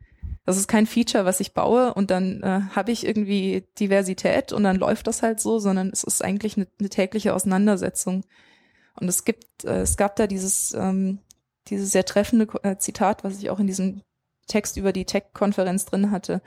[0.46, 4.62] das ist kein Feature, was ich baue und dann äh, habe ich irgendwie Diversität und
[4.62, 8.24] dann läuft das halt so, sondern es ist eigentlich eine, eine tägliche Auseinandersetzung.
[8.94, 11.18] Und es gibt, äh, es gab da dieses, ähm,
[11.66, 14.02] dieses sehr treffende äh, Zitat, was ich auch in diesem
[14.46, 16.40] Text über die Tech-Konferenz drin hatte,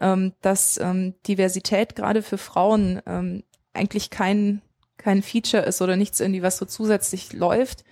[0.00, 4.62] ähm, dass ähm, Diversität gerade für Frauen ähm, eigentlich kein,
[4.98, 7.82] kein Feature ist oder nichts irgendwie, was so zusätzlich läuft,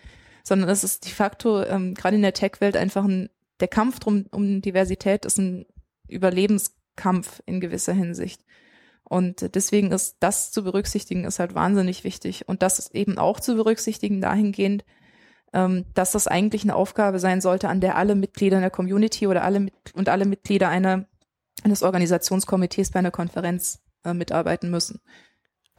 [0.44, 3.30] sondern es ist de facto ähm, gerade in der Tech-Welt einfach ein
[3.60, 5.66] der Kampf drum, um Diversität ist ein
[6.08, 8.44] Überlebenskampf in gewisser Hinsicht.
[9.04, 12.48] Und deswegen ist das zu berücksichtigen, ist halt wahnsinnig wichtig.
[12.48, 14.84] Und das ist eben auch zu berücksichtigen dahingehend,
[15.52, 19.26] ähm, dass das eigentlich eine Aufgabe sein sollte, an der alle Mitglieder in der Community
[19.26, 21.06] oder alle und alle Mitglieder einer,
[21.64, 25.00] eines Organisationskomitees bei einer Konferenz äh, mitarbeiten müssen.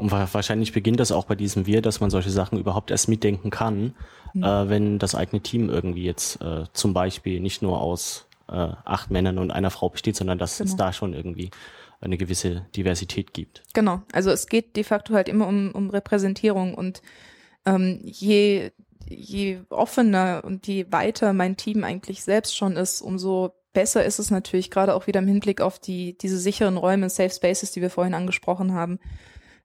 [0.01, 3.51] Und wahrscheinlich beginnt das auch bei diesem Wir, dass man solche Sachen überhaupt erst mitdenken
[3.51, 3.93] kann,
[4.33, 4.43] mhm.
[4.43, 9.11] äh, wenn das eigene Team irgendwie jetzt äh, zum Beispiel nicht nur aus äh, acht
[9.11, 10.69] Männern und einer Frau besteht, sondern dass genau.
[10.71, 11.51] es da schon irgendwie
[12.01, 13.61] eine gewisse Diversität gibt.
[13.75, 17.03] Genau, also es geht de facto halt immer um, um Repräsentierung und
[17.67, 18.71] ähm, je,
[19.07, 24.31] je offener und je weiter mein Team eigentlich selbst schon ist, umso besser ist es
[24.31, 27.91] natürlich, gerade auch wieder im Hinblick auf die, diese sicheren Räume, Safe Spaces, die wir
[27.91, 28.99] vorhin angesprochen haben.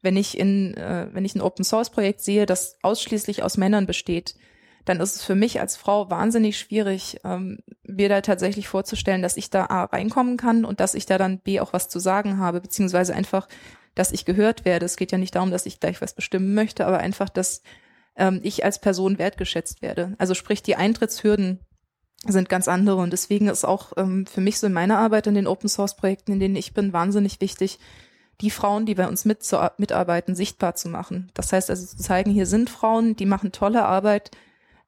[0.02, 3.86] Wenn ich in, äh, wenn ich ein Open Source Projekt sehe, das ausschließlich aus Männern
[3.86, 4.34] besteht,
[4.86, 9.36] dann ist es für mich als Frau wahnsinnig schwierig, ähm, mir da tatsächlich vorzustellen, dass
[9.36, 12.38] ich da A reinkommen kann und dass ich da dann B auch was zu sagen
[12.38, 13.48] habe, beziehungsweise einfach,
[13.96, 14.86] dass ich gehört werde.
[14.86, 17.62] Es geht ja nicht darum, dass ich gleich was bestimmen möchte, aber einfach, dass
[18.16, 20.14] ähm, ich als Person wertgeschätzt werde.
[20.18, 21.60] Also sprich, die Eintrittshürden
[22.24, 25.34] sind ganz andere und deswegen ist auch ähm, für mich so in meiner Arbeit in
[25.34, 27.78] den Open Source Projekten, in denen ich bin, wahnsinnig wichtig,
[28.40, 31.30] die Frauen, die bei uns mit zu, mitarbeiten, sichtbar zu machen.
[31.34, 34.30] Das heißt also zu zeigen, hier sind Frauen, die machen tolle Arbeit,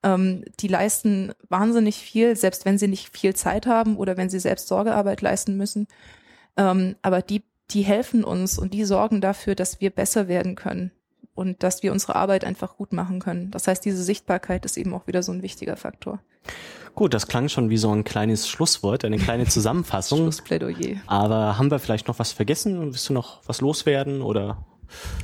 [0.02, 4.38] ähm, die leisten wahnsinnig viel, selbst wenn sie nicht viel Zeit haben oder wenn sie
[4.38, 5.88] selbst Sorgearbeit leisten müssen.
[6.56, 10.90] Ähm, aber die, die helfen uns und die sorgen dafür, dass wir besser werden können
[11.34, 13.50] und dass wir unsere Arbeit einfach gut machen können.
[13.50, 16.20] Das heißt, diese Sichtbarkeit ist eben auch wieder so ein wichtiger Faktor.
[16.94, 20.20] Gut, das klang schon wie so ein kleines Schlusswort, eine kleine Zusammenfassung.
[20.20, 20.96] Schlussplädoyer.
[21.06, 22.80] Aber haben wir vielleicht noch was vergessen?
[22.80, 24.64] Willst du noch was loswerden oder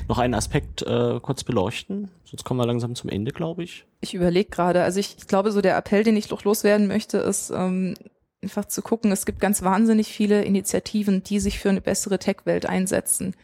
[0.08, 2.10] noch einen Aspekt äh, kurz beleuchten?
[2.24, 3.86] Sonst kommen wir langsam zum Ende, glaube ich.
[4.00, 7.18] Ich überlege gerade, also ich, ich, glaube, so der Appell, den ich noch loswerden möchte,
[7.18, 7.94] ist ähm,
[8.42, 12.66] einfach zu gucken, es gibt ganz wahnsinnig viele Initiativen, die sich für eine bessere Tech-Welt
[12.66, 13.34] einsetzen.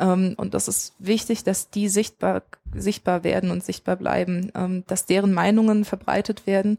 [0.00, 2.42] Ähm, und das ist wichtig, dass die sichtbar,
[2.74, 6.78] sichtbar werden und sichtbar bleiben, ähm, dass deren Meinungen verbreitet werden.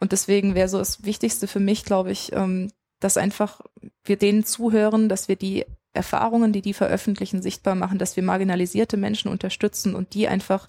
[0.00, 2.70] Und deswegen wäre so das Wichtigste für mich, glaube ich, ähm,
[3.00, 3.60] dass einfach
[4.04, 8.96] wir denen zuhören, dass wir die Erfahrungen, die die veröffentlichen, sichtbar machen, dass wir marginalisierte
[8.96, 10.68] Menschen unterstützen und die einfach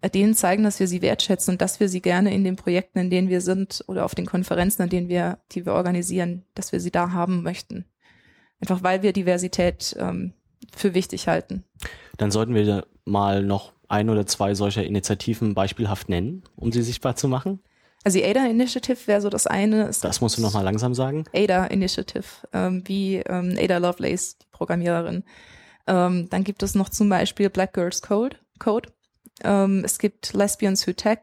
[0.00, 2.98] äh, denen zeigen, dass wir sie wertschätzen und dass wir sie gerne in den Projekten,
[2.98, 6.72] in denen wir sind oder auf den Konferenzen, an denen wir, die wir organisieren, dass
[6.72, 7.84] wir sie da haben möchten.
[8.60, 10.32] Einfach weil wir Diversität ähm,
[10.74, 11.64] für wichtig halten.
[12.16, 17.16] Dann sollten wir mal noch ein oder zwei solcher Initiativen beispielhaft nennen, um sie sichtbar
[17.16, 17.60] zu machen.
[18.08, 19.90] Also die ADA Initiative wäre so das eine.
[20.00, 21.24] Das musst du nochmal langsam sagen.
[21.34, 25.24] ADA Initiative, ähm, wie ähm, Ada Lovelace, die Programmiererin.
[25.86, 28.38] Ähm, dann gibt es noch zum Beispiel Black Girls Code.
[28.58, 28.88] Code.
[29.44, 31.18] Ähm, es gibt Lesbians Who Tech.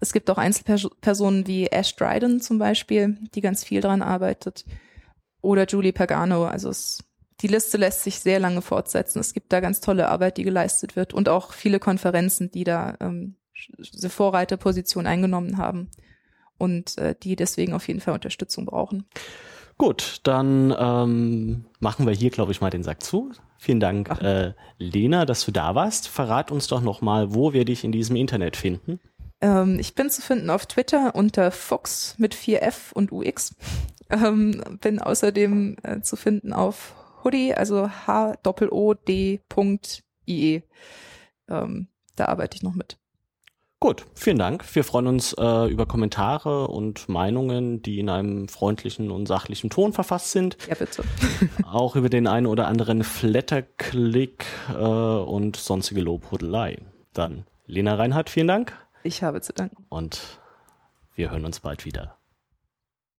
[0.00, 4.66] Es gibt auch Einzelpersonen wie Ash Dryden zum Beispiel, die ganz viel daran arbeitet.
[5.40, 6.44] Oder Julie Pagano.
[6.44, 7.02] Also es,
[7.40, 9.18] die Liste lässt sich sehr lange fortsetzen.
[9.18, 12.98] Es gibt da ganz tolle Arbeit, die geleistet wird und auch viele Konferenzen, die da
[13.00, 13.36] ähm,
[13.78, 15.90] diese Vorreiterposition eingenommen haben
[16.58, 19.04] und äh, die deswegen auf jeden Fall Unterstützung brauchen.
[19.78, 23.32] Gut, dann ähm, machen wir hier, glaube ich, mal den Sack zu.
[23.58, 26.08] Vielen Dank, äh, Lena, dass du da warst.
[26.08, 29.00] Verrat uns doch noch mal, wo wir dich in diesem Internet finden.
[29.40, 33.56] Ähm, ich bin zu finden auf Twitter unter Fox mit 4F und UX.
[34.10, 36.94] Ähm, bin außerdem äh, zu finden auf
[37.24, 39.42] Hoodie, also H-O-D.ie.
[41.48, 42.98] Ähm, da arbeite ich noch mit.
[43.82, 44.64] Gut, vielen Dank.
[44.76, 49.92] Wir freuen uns äh, über Kommentare und Meinungen, die in einem freundlichen und sachlichen Ton
[49.92, 50.56] verfasst sind.
[50.68, 51.02] Ja, bitte.
[51.64, 56.78] Auch über den einen oder anderen Flatterklick äh, und sonstige Lobhudelei.
[57.12, 58.72] Dann Lena Reinhardt, vielen Dank.
[59.02, 59.84] Ich habe zu danken.
[59.88, 60.38] Und
[61.16, 62.21] wir hören uns bald wieder.